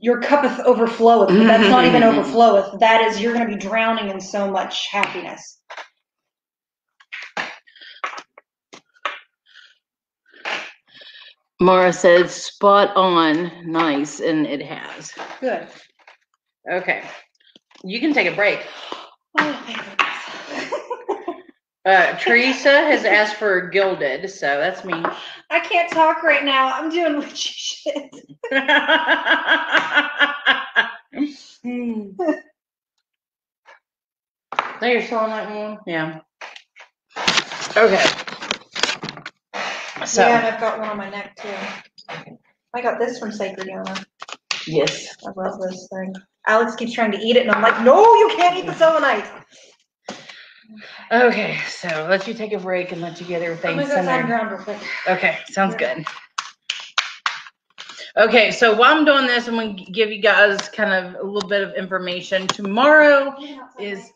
[0.00, 2.78] your cuppeth overfloweth, that's not even overfloweth.
[2.80, 5.60] That is, you're going to be drowning in so much happiness.
[11.60, 15.12] Mara said spot on, nice, and it has.
[15.40, 15.68] Good.
[16.70, 17.04] Okay.
[17.84, 18.60] You can take a break.
[19.38, 19.94] Oh, thank.
[21.86, 25.04] Uh, Teresa has asked for gilded, so that's me.
[25.50, 26.72] I can't talk right now.
[26.72, 28.10] I'm doing witchy shit.
[34.80, 35.78] So you're still on that one?
[35.86, 36.20] Yeah.
[37.76, 38.33] Okay.
[40.06, 41.48] So, yeah, and I've got one on my neck too.
[42.74, 44.04] I got this from Sacred Yona.
[44.66, 45.16] yes.
[45.26, 46.14] I love this thing.
[46.46, 49.24] Alex keeps trying to eat it, and I'm like, no, you can't eat the selenite.
[51.12, 53.94] Okay, so let you take a break and let you get I'm everything gonna go
[53.94, 54.26] centered.
[54.26, 54.78] ground real quick.
[55.08, 56.04] Okay, sounds good.
[58.16, 61.48] Okay, so while I'm doing this, I'm gonna give you guys kind of a little
[61.48, 62.46] bit of information.
[62.46, 63.34] Tomorrow
[63.78, 64.10] is,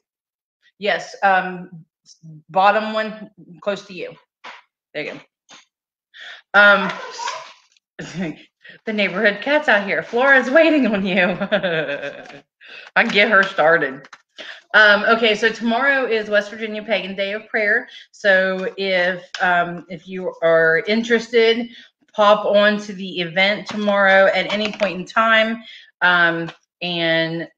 [0.79, 1.85] yes, um,
[2.49, 4.15] bottom one, close to you.
[4.95, 5.21] There you go.
[6.55, 6.91] Um,
[8.85, 10.03] the neighborhood cat's out here.
[10.03, 11.37] Flora's waiting on you.
[12.97, 14.09] I can get her started.
[14.75, 17.89] Um, okay, so tomorrow is West Virginia Pagan Day of Prayer.
[18.13, 21.71] So if um, if you are interested,
[22.13, 25.63] pop on to the event tomorrow at any point in time
[26.03, 26.51] um,
[26.83, 27.49] and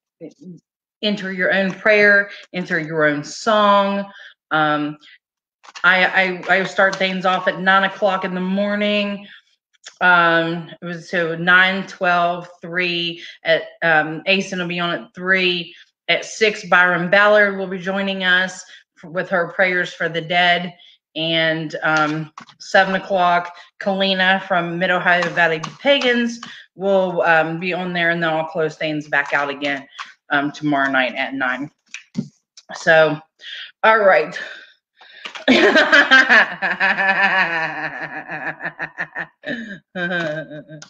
[1.03, 4.05] enter your own prayer, enter your own song.
[4.51, 4.97] Um,
[5.85, 6.05] I,
[6.49, 9.27] I I start things off at nine o'clock in the morning.
[10.01, 15.75] Um, it was so 9, 12, 3 at um Asen will be on at three.
[16.09, 18.65] At six, Byron Ballard will be joining us
[19.03, 20.75] f- with her prayers for the dead.
[21.17, 26.41] And um, seven o'clock, Kalina from Mid Ohio Valley Pagans
[26.77, 29.87] will um, be on there, and then I'll close things back out again
[30.31, 31.71] um, tomorrow night at nine.
[32.75, 33.19] So,
[33.83, 34.39] all right.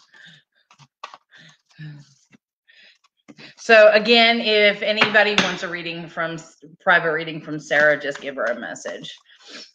[3.57, 6.37] so again, if anybody wants a reading from
[6.81, 9.13] private reading from Sarah, just give her a message.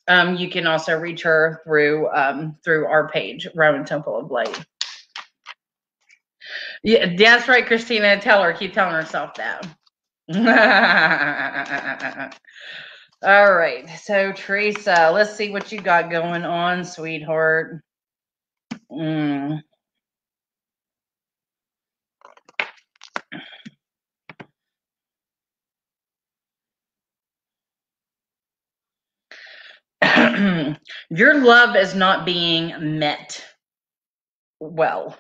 [0.09, 4.65] Um, you can also reach her through um, through our page, Rowan Temple of Light.
[6.83, 8.19] Yeah, that's right, Christina.
[8.21, 9.67] Tell her, keep telling herself that.
[13.23, 17.83] All right, so Teresa, let's see what you got going on, sweetheart.
[18.93, 19.61] Mm.
[31.11, 33.45] Your love is not being met
[34.61, 35.17] well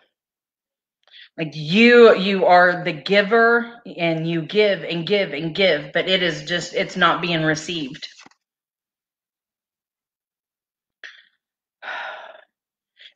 [1.38, 6.22] like you you are the giver and you give and give and give but it
[6.22, 8.08] is just it's not being received.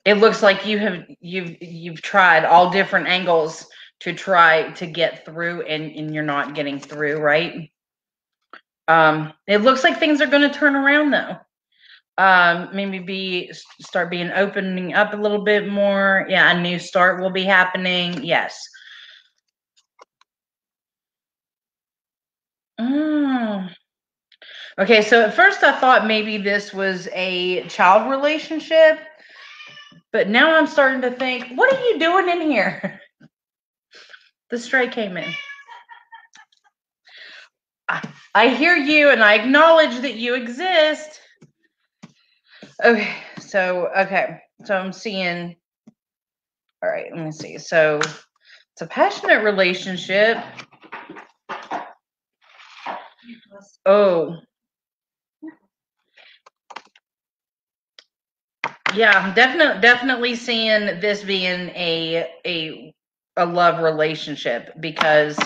[0.04, 3.66] It looks like you have you've you've tried all different angles
[4.00, 7.70] to try to get through and and you're not getting through right?
[8.88, 11.36] Um it looks like things are going to turn around though
[12.20, 16.26] um maybe be start being opening up a little bit more.
[16.28, 18.22] Yeah a new start will be happening.
[18.24, 18.60] Yes.
[22.80, 23.70] Mm.
[24.78, 28.98] okay so at first i thought maybe this was a child relationship
[30.12, 33.00] but now i'm starting to think what are you doing in here?
[34.50, 35.32] The stray came in.
[37.88, 41.19] I, I hear you and i acknowledge that you exist
[42.82, 45.56] Okay, so okay, so I'm seeing.
[46.82, 47.58] All right, let me see.
[47.58, 50.38] So it's a passionate relationship.
[53.84, 54.36] Oh.
[58.94, 62.94] Yeah, I'm definitely definitely seeing this being a a
[63.36, 65.38] a love relationship because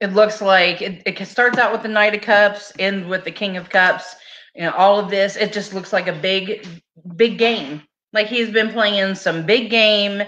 [0.00, 3.32] it looks like it, it starts out with the Knight of Cups, end with the
[3.32, 4.14] King of Cups
[4.54, 6.66] you know all of this it just looks like a big
[7.16, 7.82] big game.
[8.12, 10.22] Like he's been playing some big game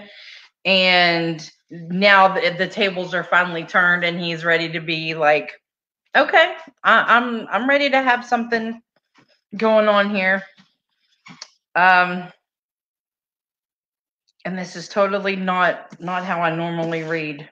[0.65, 5.53] and now the, the tables are finally turned and he's ready to be like
[6.17, 6.55] okay
[6.85, 8.81] I, i'm i'm ready to have something
[9.57, 10.43] going on here.
[11.75, 12.29] Um
[14.45, 17.49] and this is totally not not how i normally read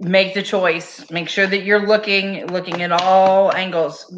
[0.00, 1.08] make the choice.
[1.10, 4.12] Make sure that you're looking looking at all angles.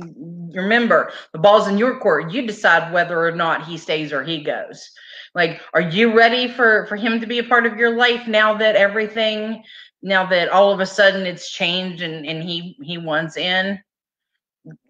[0.55, 2.33] Remember the ball's in your court.
[2.33, 4.91] You decide whether or not he stays or he goes.
[5.35, 8.57] Like, are you ready for for him to be a part of your life now
[8.57, 9.63] that everything,
[10.03, 13.79] now that all of a sudden it's changed and and he he wants in?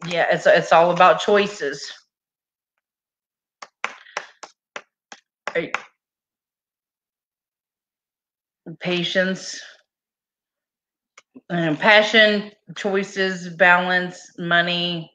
[0.07, 1.93] Yeah, it's it's all about choices.
[8.81, 9.61] Patience,
[11.51, 15.13] um, passion, choices, balance, money.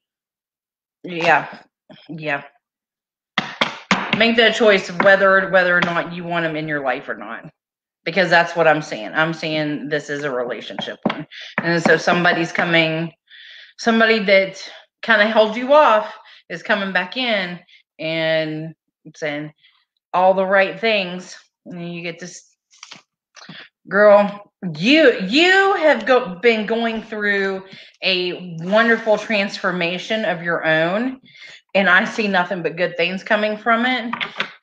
[1.03, 1.59] Yeah,
[2.09, 2.43] yeah.
[4.17, 7.15] Make that choice of whether whether or not you want them in your life or
[7.15, 7.49] not.
[8.05, 9.11] Because that's what I'm saying.
[9.13, 11.25] I'm saying this is a relationship one.
[11.61, 13.13] And so somebody's coming,
[13.77, 14.61] somebody that
[15.01, 16.13] kind of held you off
[16.49, 17.59] is coming back in
[17.99, 18.75] and
[19.15, 19.53] saying
[20.13, 21.37] all the right things.
[21.65, 22.52] And you get this
[23.89, 27.63] girl, you you have go, been going through
[28.01, 31.19] a wonderful transformation of your own
[31.75, 34.13] and I see nothing but good things coming from it.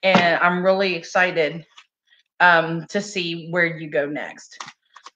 [0.02, 1.64] And I'm really excited
[2.38, 4.58] um, to see where you go next.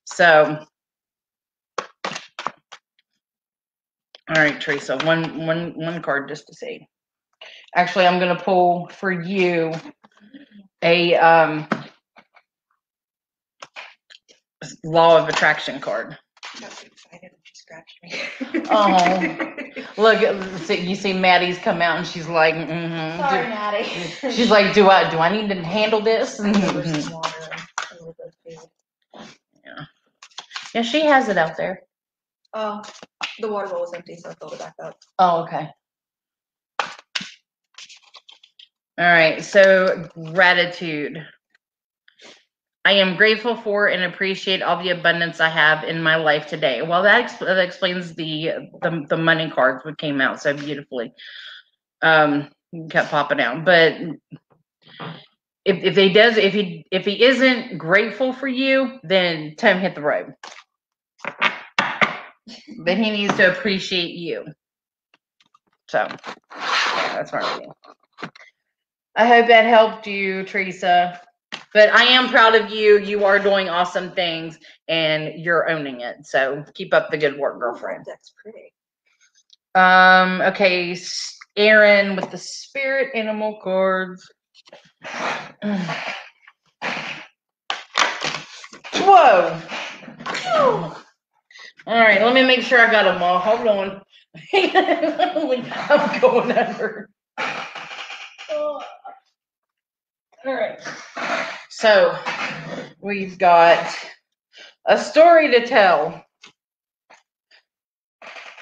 [0.04, 0.64] So,
[4.28, 6.86] all right, Teresa, one one one card just to see.
[7.74, 9.72] Actually, I'm gonna pull for you
[10.82, 11.66] a um,
[14.84, 16.16] law of attraction card.
[16.60, 18.12] Got so excited when she scratched me.
[18.70, 19.54] Oh.
[19.96, 23.18] Look, see- you see Maddie's come out and she's like, mm-hmm.
[23.20, 23.84] Sorry, Maddie.
[24.32, 26.40] She's like, do I do I need to handle this?
[26.40, 27.60] I gave her some water and
[27.90, 28.60] a little bit of
[29.64, 29.86] food.
[30.74, 31.82] yeah, she has it out there.
[32.54, 32.82] Oh,
[33.40, 34.96] the water bowl was empty, so I filled it back up.
[35.18, 35.68] Oh, okay.
[38.96, 41.26] All right, so gratitude.
[42.84, 46.82] I am grateful for and appreciate all the abundance I have in my life today.
[46.82, 48.52] Well, that, that explains the,
[48.82, 51.12] the the money cards that came out so beautifully.
[52.02, 52.50] Um,
[52.90, 53.94] kept popping out, but
[55.64, 59.94] if if he does, if he if he isn't grateful for you, then him hit
[59.96, 60.34] the road.
[62.84, 64.46] But he needs to appreciate you.
[65.88, 66.08] So
[66.56, 67.70] yeah, that's I mean.
[69.16, 71.20] I hope that helped you, Teresa.
[71.74, 72.98] But I am proud of you.
[72.98, 76.24] You are doing awesome things and you're owning it.
[76.24, 78.04] So keep up the good work, girlfriend.
[78.06, 78.72] That's pretty.
[79.74, 80.96] Um, okay,
[81.56, 84.30] Aaron with the spirit animal cards.
[88.94, 89.60] Whoa.
[91.86, 93.38] All right, let me make sure I got them all.
[93.40, 94.00] Hold on.
[94.54, 97.10] I'm going under.
[98.50, 98.80] All
[100.46, 100.78] right.
[101.84, 102.16] So
[103.02, 103.94] we've got
[104.86, 106.24] a story to tell.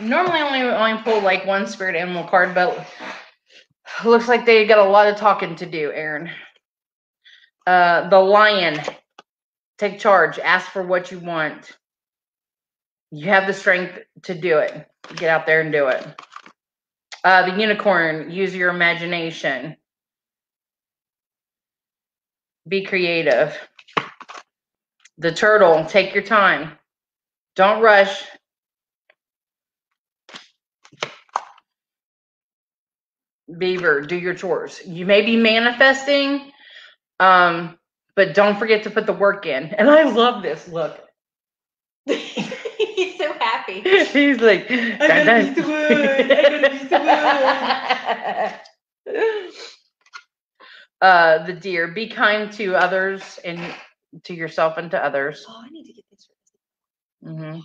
[0.01, 2.85] Normally, I only only pull like one spirit animal card, but
[4.05, 5.93] looks like they got a lot of talking to do.
[5.93, 6.31] Aaron,
[7.65, 8.81] uh, the lion,
[9.79, 10.41] take charge.
[10.41, 11.79] Ask for what you want.
[13.13, 14.89] You have the strength to do it.
[15.15, 16.05] Get out there and do it.
[17.23, 19.77] Uh, the unicorn, use your imagination.
[22.69, 23.57] Be creative.
[25.19, 26.73] The turtle, take your time.
[27.57, 28.25] Don't rush.
[33.59, 34.81] Beaver, do your chores.
[34.87, 36.51] You may be manifesting,
[37.21, 37.79] um,
[38.17, 39.65] but don't forget to put the work in.
[39.65, 40.69] And I love this.
[40.69, 40.99] Look,
[42.07, 43.81] He's so happy.
[44.13, 46.33] he's like, I gotta the word.
[46.33, 48.61] I gotta the word.
[51.03, 53.61] uh, the deer, be kind to others and
[54.25, 55.45] to yourself and to others.
[55.49, 56.29] Oh, I need to get this.
[57.25, 57.61] hmm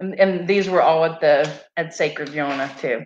[0.00, 3.04] And, and these were all at the at Sacred Yona too.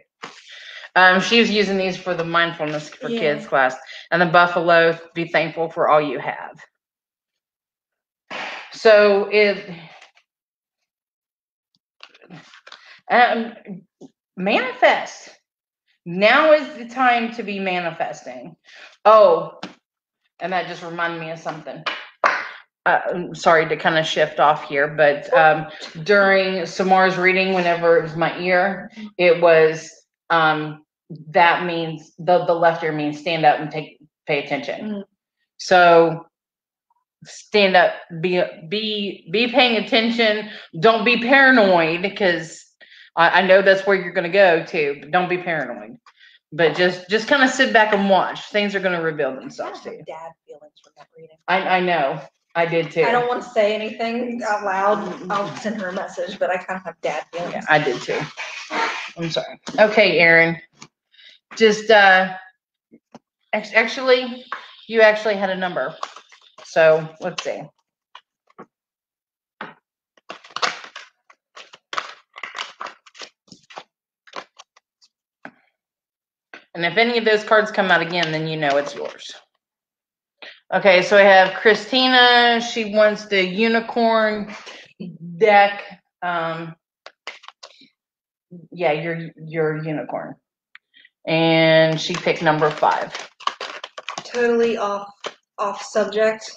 [0.97, 3.21] Um, she was using these for the mindfulness for Yeah.
[3.21, 3.77] kids class,
[4.11, 4.99] and the buffalo.
[5.15, 6.61] Be thankful for all you have.
[8.73, 9.69] So it
[13.11, 13.55] um,
[14.37, 15.31] manifest.
[16.07, 18.57] Now is the time to be manifesting.
[19.05, 19.61] Oh,
[20.41, 21.83] and that just reminded me of something.
[22.87, 25.67] Uh, I'm sorry to kind of shift off here, but um,
[26.03, 29.91] during Samar's reading, whenever it was my ear, it was
[30.31, 30.85] um,
[31.31, 34.81] that means the the left ear means stand up and take pay attention.
[34.81, 35.05] Mm.
[35.57, 36.27] So
[37.25, 40.51] stand up, be be be paying attention.
[40.79, 42.65] Don't be paranoid because
[43.17, 44.97] I, I know that's where you're going to go to.
[45.01, 45.97] But don't be paranoid.
[46.57, 48.41] But just just kind of sit back and watch.
[48.51, 50.05] Things are going to reveal themselves to you.
[50.07, 51.37] dad feelings from that reading.
[51.49, 52.21] I I know.
[52.55, 53.03] I did too.
[53.03, 55.31] I don't want to say anything out loud.
[55.33, 57.65] I'll send her a message, but I kind of have dad Yeah, feelings.
[57.69, 58.21] I did too.
[59.19, 59.59] I'm sorry.
[59.81, 60.57] Okay, Aaron.
[61.57, 62.35] Just uh
[63.53, 64.45] actually
[64.87, 65.97] you actually had a number.
[66.65, 67.63] So let's see.
[76.75, 79.33] And if any of those cards come out again, then you know it's yours.
[80.73, 82.61] Okay, so I have Christina.
[82.61, 84.53] She wants the unicorn
[85.37, 86.01] deck.
[86.23, 86.75] Um,
[88.73, 90.35] yeah, your your unicorn,
[91.27, 93.13] and she picked number five.
[94.25, 95.09] Totally off
[95.59, 96.51] off subject.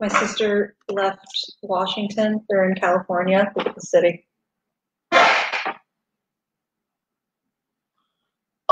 [0.00, 1.26] My sister left
[1.62, 2.40] Washington.
[2.48, 3.52] They're in California.
[3.54, 4.26] The city.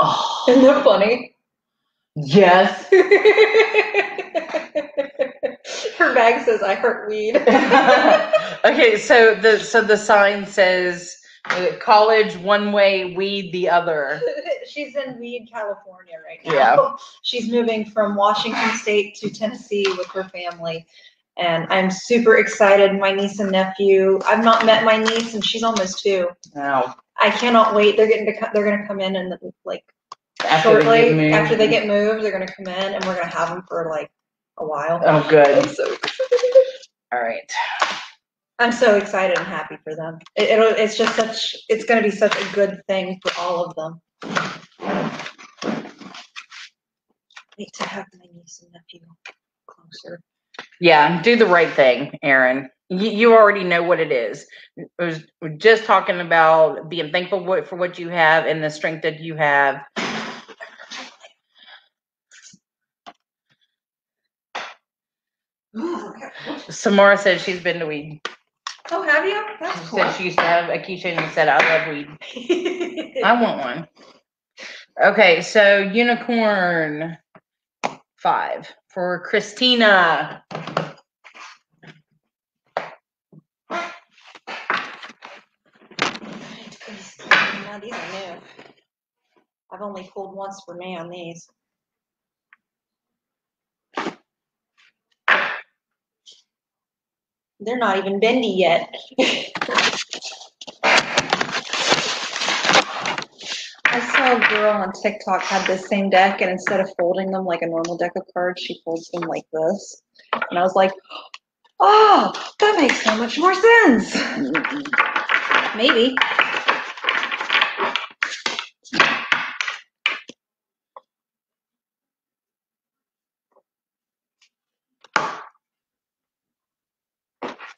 [0.01, 1.35] Oh, Isn't that funny?
[2.15, 2.87] yes.
[5.97, 7.35] Her bag says I hurt weed.
[8.65, 11.17] okay, so the so the sign says
[11.79, 14.21] college one way, weed the other.
[14.67, 16.53] She's in Weed, California right now.
[16.53, 16.95] Yeah.
[17.21, 20.85] She's moving from Washington State to Tennessee with her family.
[21.39, 22.99] And I'm super excited.
[22.99, 26.29] My niece and nephew, I've not met my niece and she's almost two.
[26.53, 26.95] Wow.
[27.21, 27.95] I cannot wait.
[27.95, 29.33] They're getting to, co- they're gonna come in and
[29.63, 29.83] like
[30.43, 31.33] After shortly, moved.
[31.35, 34.11] after they get moved, they're gonna come in and we're gonna have them for like
[34.57, 35.01] a while.
[35.05, 35.47] Oh, good.
[35.47, 35.85] I'm so
[37.13, 37.49] All right.
[38.59, 40.19] I'm so excited and happy for them.
[40.35, 43.75] It, it'll, it's just such, it's gonna be such a good thing for all of
[43.75, 44.01] them.
[47.57, 49.07] Wait to have my niece and nephew
[49.67, 50.19] closer.
[50.81, 52.69] Yeah, do the right thing, Aaron.
[52.89, 54.47] You, you already know what it is.
[54.77, 59.03] It was we're just talking about being thankful for what you have and the strength
[59.03, 59.81] that you have.
[66.69, 68.21] Samara says she's been to weed.
[68.91, 69.43] Oh, have you?
[69.59, 69.99] That's She cool.
[69.99, 73.17] said she used to have a keychain that said, I love weed.
[73.23, 73.87] I want one.
[75.03, 77.17] Okay, so unicorn
[78.17, 80.43] five for Christina.
[87.29, 88.41] Now, these are new.
[89.71, 91.47] I've only pulled once for me on these.
[97.59, 98.93] They're not even bendy yet.
[103.91, 107.43] I saw a girl on TikTok had this same deck, and instead of folding them
[107.43, 110.03] like a normal deck of cards, she folds them like this.
[110.51, 110.91] And I was like,
[111.79, 114.15] oh, that makes so much more sense.
[115.75, 116.15] Maybe.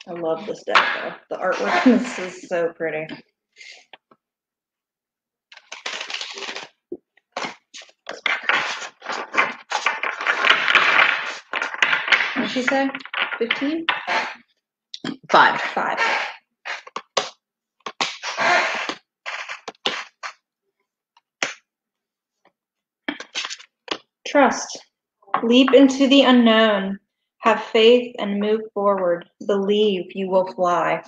[0.06, 1.36] I love this deck though.
[1.36, 3.06] The artwork this is so pretty.
[12.52, 12.90] She say?
[13.38, 13.86] Fifteen?
[15.30, 15.60] Five.
[15.60, 15.98] Five.
[24.26, 24.84] Trust.
[25.42, 26.98] Leap into the unknown.
[27.38, 29.28] Have faith and move forward.
[29.46, 31.02] Believe you will fly.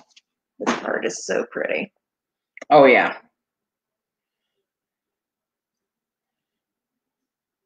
[0.59, 1.93] This card is so pretty.
[2.69, 3.17] Oh, yeah.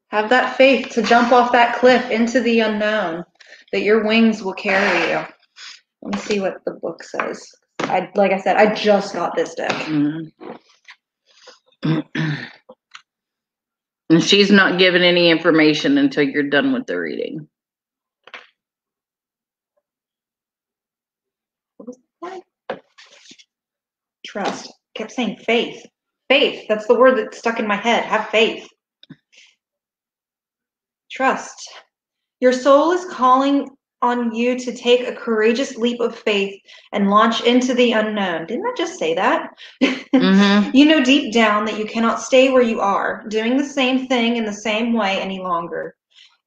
[0.09, 3.23] Have that faith to jump off that cliff into the unknown,
[3.73, 5.25] that your wings will carry you.
[6.03, 7.45] Let me see what the book says.
[7.81, 9.71] I like I said, I just got this deck.
[9.71, 10.31] Mhm.
[11.83, 12.05] and
[14.23, 17.47] she's not giving any information until you're done with the reading.
[24.25, 24.71] Trust.
[24.95, 25.85] Kept saying faith.
[26.29, 26.65] Faith.
[26.69, 28.03] That's the word that stuck in my head.
[28.05, 28.67] Have faith.
[31.11, 31.69] Trust.
[32.39, 33.69] Your soul is calling
[34.01, 36.61] on you to take a courageous leap of faith
[36.93, 38.45] and launch into the unknown.
[38.45, 39.51] Didn't I just say that?
[39.83, 40.71] Mm-hmm.
[40.73, 44.37] You know deep down that you cannot stay where you are, doing the same thing
[44.37, 45.95] in the same way any longer.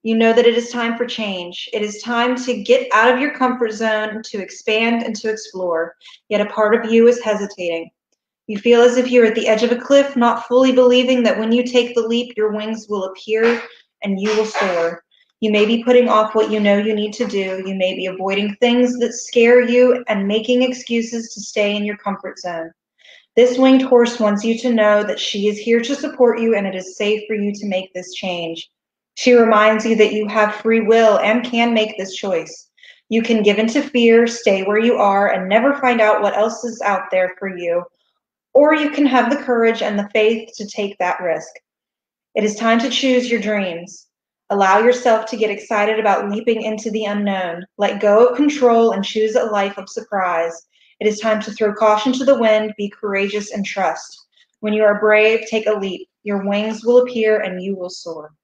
[0.03, 1.69] You know that it is time for change.
[1.73, 5.95] It is time to get out of your comfort zone, to expand and to explore.
[6.29, 7.91] Yet a part of you is hesitating.
[8.49, 11.39] You feel as if you're at the edge of a cliff, not fully believing that
[11.39, 13.63] when you take the leap, your wings will appear
[14.03, 15.02] and you will soar.
[15.43, 17.65] You may be putting off what you know you need to do.
[17.67, 21.97] You may be avoiding things that scare you and making excuses to stay in your
[21.97, 22.71] comfort zone.
[23.35, 26.65] This winged horse wants you to know that she is here to support you and
[26.65, 28.71] it is safe for you to make this change.
[29.15, 32.71] She reminds you that you have free will and can make this choice.
[33.09, 36.63] You can give into fear, stay where you are, and never find out what else
[36.63, 37.83] is out there for you.
[38.55, 41.51] Or you can have the courage and the faith to take that risk.
[42.37, 44.07] It is time to choose your dreams.
[44.53, 47.65] Allow yourself to get excited about leaping into the unknown.
[47.79, 50.67] Let go of control and choose a life of surprise.
[51.01, 54.27] It is time to throw caution to the wind, be courageous, and trust.
[54.61, 56.07] When you are brave, take a leap.
[56.23, 58.35] Your wings will appear and you will soar.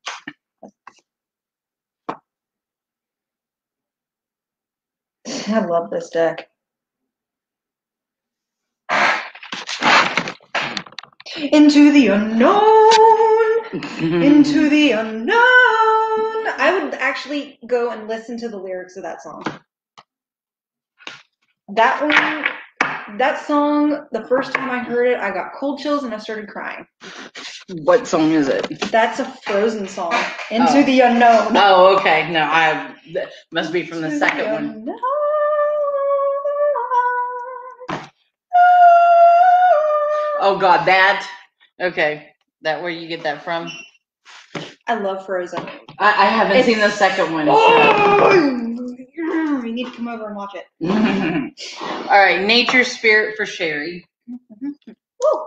[5.27, 6.49] I love this deck.
[11.53, 12.63] Into the unknown,
[14.25, 15.68] into the unknown.
[16.59, 19.45] I would actually go and listen to the lyrics of that song.
[21.75, 26.15] That one, that song, the first time I heard it, I got cold chills and
[26.15, 26.87] I started crying.
[27.83, 28.67] what song is it?
[28.91, 30.15] That's a Frozen song.
[30.51, 30.83] Into Oh.
[30.85, 31.57] the unknown.
[31.57, 32.31] Oh, okay.
[32.31, 32.95] No, I
[33.53, 34.65] must be from the Into second one.
[34.65, 34.99] unknown.
[40.41, 41.29] Oh God, that.
[41.81, 42.29] Okay,
[42.63, 43.71] that where you get that from?
[44.87, 45.67] I love Frozen.
[46.01, 47.47] I, I haven't It's- seen the second one.
[47.47, 47.55] so-
[49.31, 50.65] Oh, you need to come over and watch it.
[51.81, 54.05] All right, nature spirit for Sherry.
[54.29, 55.45] Woo.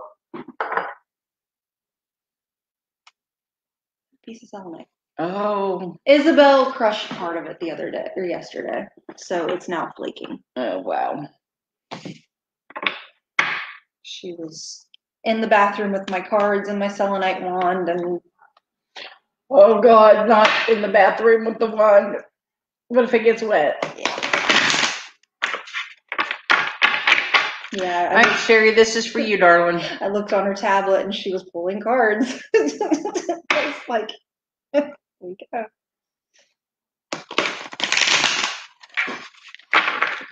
[4.24, 4.86] Piece of selenite.
[5.18, 10.38] Oh, Isabel crushed part of it the other day or yesterday, so it's now flaking.
[10.56, 11.26] oh wow.
[14.02, 14.86] She was
[15.24, 18.20] in the bathroom with my cards and my selenite wand, and
[19.52, 22.16] Oh God, not in the bathroom with the wand.
[22.88, 23.84] What if it gets wet?
[27.72, 29.82] yeah, All I, right, Sherry, this is for you, darling.
[30.00, 32.42] I looked on her tablet and she was pulling cards.
[32.54, 34.10] it's like,
[34.72, 34.92] there
[35.52, 35.64] go.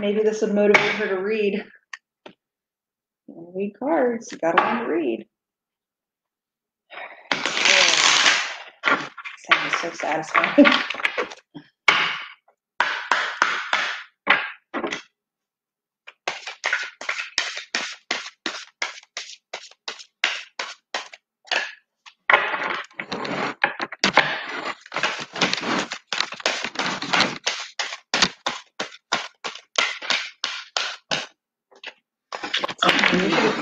[0.00, 1.64] Maybe this would motivate her to read.
[3.28, 4.28] Read cards.
[4.32, 5.26] You gotta want to read.
[9.52, 10.66] Sounds so satisfying.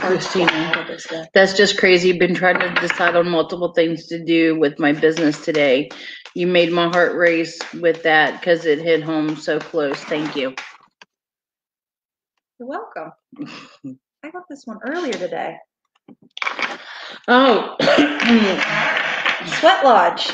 [0.08, 0.86] Christina.
[1.34, 2.18] That's just crazy.
[2.18, 5.90] Been trying to decide on multiple things to do with my business today.
[6.34, 9.98] You made my heart race with that because it hit home so close.
[10.04, 10.54] Thank you.
[12.60, 13.12] You're welcome.
[14.24, 15.56] I got this one earlier today.
[17.28, 17.76] Oh,
[19.60, 20.30] Sweat Lodge.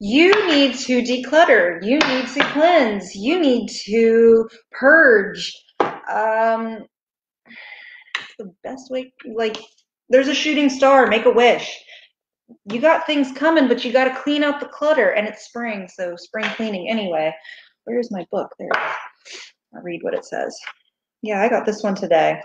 [0.00, 1.82] You need to declutter.
[1.84, 3.14] You need to cleanse.
[3.16, 5.52] You need to purge.
[5.80, 6.86] Um,
[8.38, 9.56] the best way, like,
[10.08, 11.06] there's a shooting star.
[11.06, 11.80] Make a wish.
[12.70, 15.10] You got things coming, but you got to clean out the clutter.
[15.10, 17.34] And it's spring, so spring cleaning anyway.
[17.84, 18.50] Where's my book?
[18.58, 18.70] There.
[19.74, 20.56] I'll read what it says.
[21.22, 22.40] Yeah, I got this one today.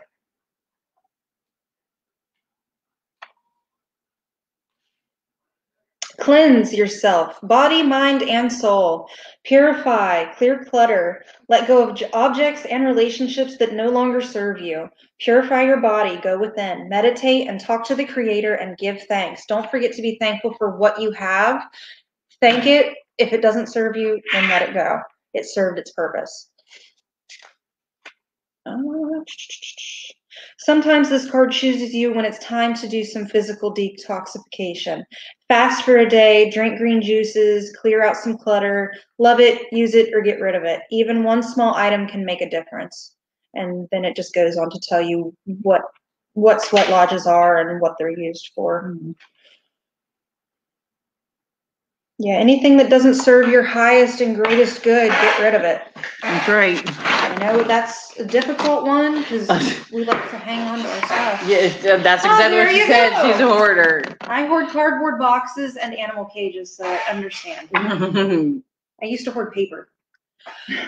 [6.29, 9.09] Cleanse yourself, body, mind, and soul.
[9.45, 11.25] Purify, clear clutter.
[11.47, 14.89] Let go of objects and relationships that no longer serve you.
[15.19, 19.47] Purify your body, go within, meditate, and talk to the Creator and give thanks.
[19.47, 21.63] Don't forget to be thankful for what you have.
[22.39, 22.95] Thank it.
[23.17, 24.99] If it doesn't serve you, then let it go.
[25.33, 26.51] It served its purpose.
[28.67, 28.77] Uh,
[30.57, 35.03] Sometimes this card chooses you when it's time to do some physical detoxification.
[35.47, 40.13] Fast for a day, drink green juices, clear out some clutter, love it, use it,
[40.13, 40.81] or get rid of it.
[40.91, 43.15] Even one small item can make a difference.
[43.53, 45.81] And then it just goes on to tell you what
[46.33, 48.95] what sweat lodges are and what they're used for.
[52.17, 55.81] Yeah, anything that doesn't serve your highest and greatest good, get rid of it.
[56.21, 57.08] I
[57.39, 59.47] know that's a difficult one because
[59.93, 61.43] we like to hang on to our stuff.
[61.47, 63.09] Yeah, uh, that's Oh, exactly there what she you said.
[63.11, 63.31] go.
[63.31, 64.03] She's a hoarder.
[64.21, 67.69] I hoard cardboard boxes and animal cages, so I understand.
[69.01, 69.89] I used to hoard paper.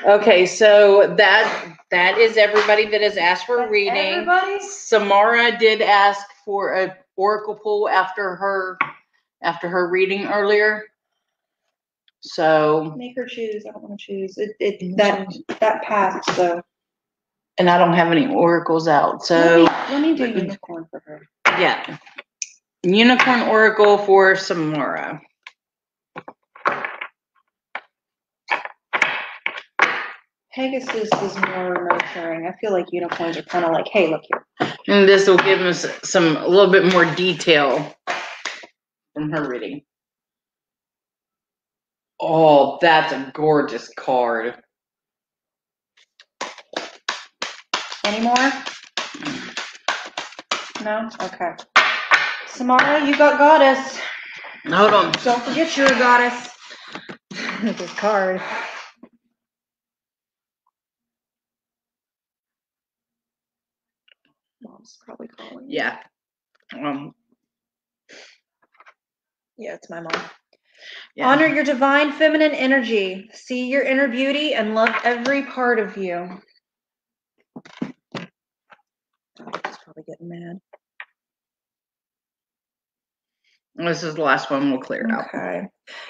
[0.06, 3.98] okay, so that that is everybody that has asked for reading.
[3.98, 4.60] Everybody?
[4.62, 8.78] Samara did ask for a oracle pull after her
[9.42, 10.86] after her reading earlier.
[12.22, 13.66] So, Make her choose.
[13.68, 14.38] I don't want to choose.
[14.38, 15.28] It, it that
[15.60, 16.34] that passed.
[16.36, 16.62] So
[17.58, 19.14] and I don't have any oracles out.
[19.14, 21.28] let So, me, let me do unicorn for her.
[21.60, 21.98] yeah.
[22.84, 25.22] Unicorn oracle for Samara.
[30.54, 32.48] Pegasus is more nurturing.
[32.48, 34.46] I feel like unicorns are kind of like, hey, look here.
[34.88, 37.96] And this will give us some a little bit more detail
[39.14, 39.84] from her reading.
[42.22, 44.56] Oh, that's a gorgeous card.
[48.06, 48.52] Any more?
[50.84, 51.10] No?
[51.22, 51.52] Okay.
[52.48, 54.00] Samara, you got goddess.
[54.68, 55.12] Hold on.
[55.24, 56.50] Don't forget you're a goddess.
[57.64, 58.42] this card.
[64.62, 65.66] Mom's probably calling.
[65.70, 65.98] Yeah.
[66.74, 67.14] Um,
[69.58, 70.41] Yeah, it's my mom.
[71.16, 71.28] Yeah.
[71.28, 73.30] Honor your divine feminine energy.
[73.34, 76.42] See your inner beauty and love every part of you.
[77.84, 80.60] She's probably getting mad.
[83.76, 85.28] This is the last one we'll clear out.
[85.34, 85.68] Okay.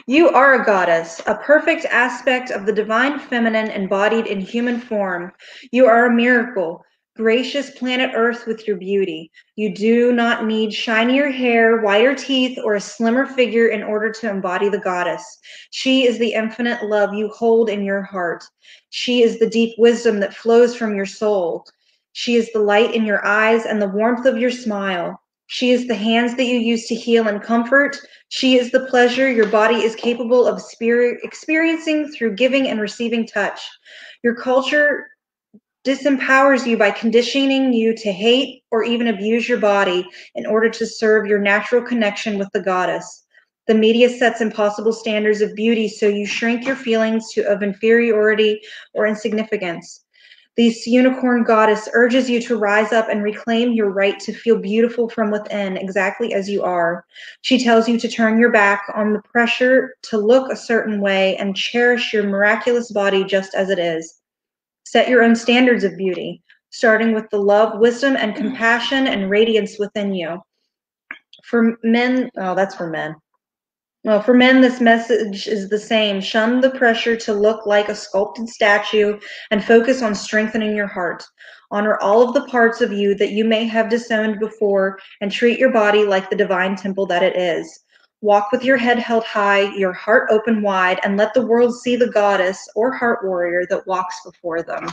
[0.07, 5.31] You are a goddess, a perfect aspect of the divine feminine embodied in human form.
[5.71, 6.83] You are a miracle,
[7.15, 9.31] gracious planet Earth with your beauty.
[9.55, 14.29] You do not need shinier hair, whiter teeth, or a slimmer figure in order to
[14.29, 15.23] embody the goddess.
[15.71, 18.43] She is the infinite love you hold in your heart.
[18.89, 21.65] She is the deep wisdom that flows from your soul.
[22.13, 25.21] She is the light in your eyes and the warmth of your smile.
[25.47, 27.97] She is the hands that you use to heal and comfort.
[28.29, 30.61] She is the pleasure your body is capable of
[31.23, 33.59] experiencing through giving and receiving touch.
[34.23, 35.07] Your culture
[35.83, 40.85] disempowers you by conditioning you to hate or even abuse your body in order to
[40.85, 43.25] serve your natural connection with the goddess.
[43.67, 48.61] The media sets impossible standards of beauty, so you shrink your feelings to, of inferiority
[48.93, 50.03] or insignificance.
[50.57, 55.07] This unicorn goddess urges you to rise up and reclaim your right to feel beautiful
[55.07, 57.05] from within, exactly as you are.
[57.41, 61.37] She tells you to turn your back on the pressure to look a certain way
[61.37, 64.20] and cherish your miraculous body just as it is.
[64.85, 68.37] Set your own standards of beauty, starting with the love, wisdom, and mm.
[68.37, 70.39] compassion and radiance within you.
[71.45, 73.15] For men, oh, that's for men.
[74.03, 76.21] Well, for men, this message is the same.
[76.21, 79.19] Shun the pressure to look like a sculpted statue
[79.51, 81.23] and focus on strengthening your heart.
[81.69, 85.59] Honor all of the parts of you that you may have disowned before and treat
[85.59, 87.83] your body like the divine temple that it is.
[88.21, 91.95] Walk with your head held high, your heart open wide, and let the world see
[91.95, 94.87] the goddess or heart warrior that walks before them.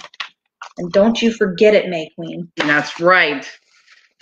[0.78, 2.50] And don't you forget it, May Queen.
[2.56, 3.48] That's right.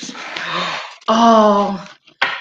[1.09, 1.89] Oh,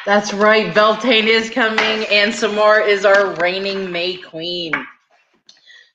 [0.08, 0.74] that's right.
[0.74, 4.74] Beltane is coming, and Samar is our reigning May Queen.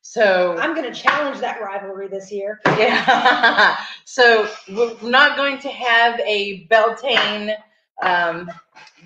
[0.03, 2.61] So I'm going to challenge that rivalry this year.
[2.67, 3.77] yeah.
[4.05, 7.55] so we're not going to have a Beltane,
[8.03, 8.51] um,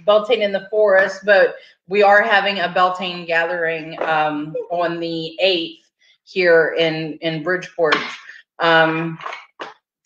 [0.06, 1.56] Beltane in the forest, but
[1.88, 5.86] we are having a Beltane gathering um, on the eighth
[6.24, 7.96] here in in Bridgeport.
[8.58, 9.18] Um,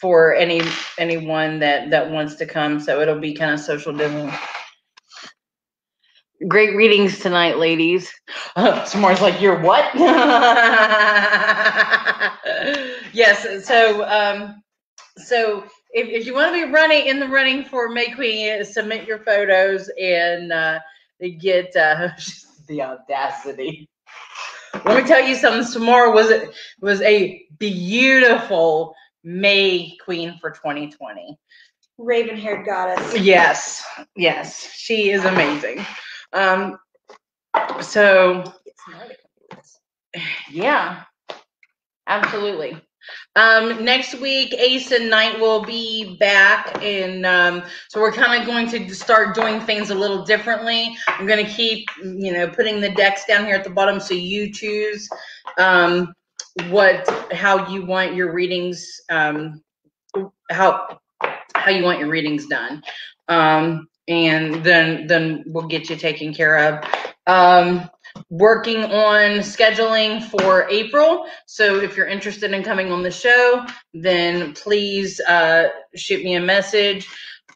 [0.00, 0.62] for any
[0.98, 4.32] anyone that that wants to come, so it'll be kind of social distancing.
[6.46, 8.12] Great readings tonight, ladies.
[8.54, 9.92] Uh, Samar's like, you're what?
[13.12, 13.66] yes.
[13.66, 14.62] So, um,
[15.16, 19.06] so if, if you want to be running in the running for May Queen, submit
[19.06, 20.80] your photos and uh,
[21.38, 22.10] get uh,
[22.68, 23.88] the audacity.
[24.84, 25.70] Let me tell you something.
[25.72, 28.94] Tomorrow was it was a beautiful
[29.24, 31.36] May Queen for 2020.
[31.96, 33.18] Raven haired goddess.
[33.20, 33.84] Yes,
[34.14, 35.84] yes, she is amazing.
[36.32, 36.78] Um,
[37.80, 38.44] so
[40.50, 41.02] yeah,
[42.06, 42.80] absolutely.
[43.36, 48.46] Um, next week, Ace and Knight will be back, and um, so we're kind of
[48.46, 50.96] going to start doing things a little differently.
[51.06, 54.14] I'm going to keep, you know, putting the decks down here at the bottom, so
[54.14, 55.08] you choose
[55.58, 56.12] um,
[56.68, 59.62] what, how you want your readings, um,
[60.50, 60.98] how
[61.54, 62.82] how you want your readings done,
[63.28, 66.84] um, and then then we'll get you taken care of.
[67.26, 67.88] Um,
[68.30, 71.26] working on scheduling for April.
[71.46, 73.64] So if you're interested in coming on the show,
[73.94, 77.08] then please uh, shoot me a message.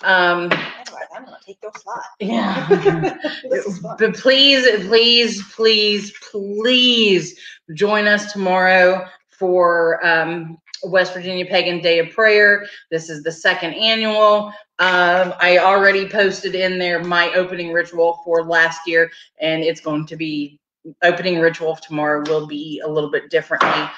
[0.02, 0.50] Um,
[1.14, 2.06] I'm to take those slots.
[2.20, 2.66] yeah.
[3.50, 3.96] This is fun.
[3.98, 7.38] but please, please, please, please
[7.74, 12.66] join us tomorrow for um, West Virginia Pagan Day of Prayer.
[12.90, 14.52] This is the second annual.
[14.82, 20.06] Um, I already posted in there my opening ritual for last year, and it's going
[20.06, 20.58] to be
[21.04, 23.88] opening ritual tomorrow will be a little bit differently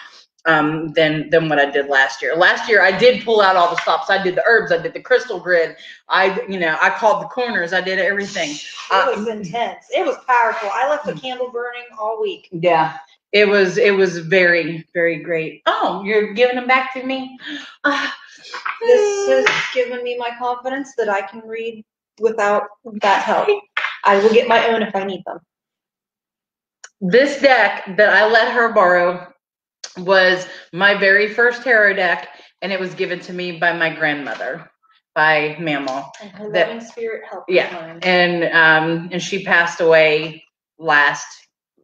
[0.45, 2.37] um, than than what I did last year.
[2.37, 4.11] Last year I did pull out all the stops.
[4.11, 4.73] I did the herbs.
[4.73, 5.75] I did the crystal grid.
[6.11, 7.73] I you know I called the corners.
[7.73, 8.51] I did everything.
[8.51, 9.87] It was intense.
[9.91, 10.69] It was powerful.
[10.71, 12.51] I left the candle burning all week.
[12.53, 12.99] Yeah.
[13.35, 15.61] It was it was very very great.
[15.67, 17.37] Oh, you're giving them back to me.
[17.85, 18.17] Ah.
[18.81, 21.85] This has given me my confidence that I can read
[22.21, 22.63] without
[23.03, 23.49] that help.
[24.05, 25.39] I will get my own if I need them.
[27.01, 29.33] this deck that I let her borrow
[29.99, 32.29] was my very first tarot deck,
[32.63, 34.71] and it was given to me by my grandmother,
[35.15, 36.09] by Mamaw.
[36.23, 37.51] And her That- loving spirit helped.
[37.51, 37.99] Yeah.
[38.03, 40.45] and um and she passed away
[40.79, 41.27] last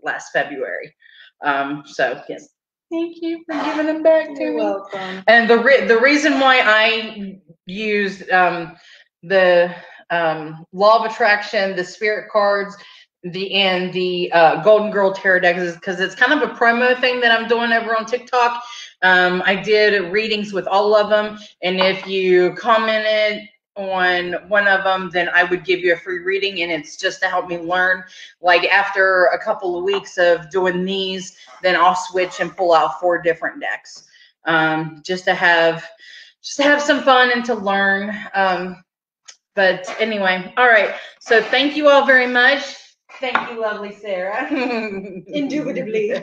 [0.02, 0.94] last February.
[1.42, 2.48] Um so yes.
[2.90, 4.62] Thank you for giving them back to You're me.
[4.62, 5.22] welcome.
[5.26, 8.76] And the re- the reason why I used um
[9.22, 9.74] the
[10.10, 12.76] um law of attraction, the spirit cards,
[13.22, 16.98] the and the uh, Golden Girl Tarot decks is because it's kind of a promo
[17.00, 18.62] thing that I'm doing over on TikTok.
[19.02, 24.84] Um, I did readings with all of them, and if you commented on one of
[24.84, 27.58] them, then I would give you a free reading, and it's just to help me
[27.58, 28.02] learn.
[28.40, 33.00] Like after a couple of weeks of doing these, then I'll switch and pull out
[33.00, 34.08] four different decks,
[34.44, 35.86] um, just to have
[36.42, 38.16] just to have some fun and to learn.
[38.34, 38.82] Um,
[39.54, 40.94] but anyway, all right.
[41.20, 42.76] So thank you all very much.
[43.18, 44.46] Thank you, lovely Sarah.
[45.26, 46.14] Indubitably.
[46.16, 46.22] all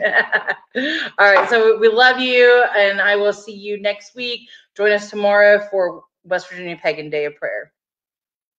[1.20, 1.48] right.
[1.48, 4.48] So we love you, and I will see you next week.
[4.76, 7.72] Join us tomorrow for West Virginia Pagan Day of Prayer.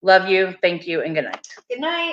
[0.01, 0.55] Love you.
[0.61, 1.47] Thank you, and good night.
[1.69, 2.07] Good night.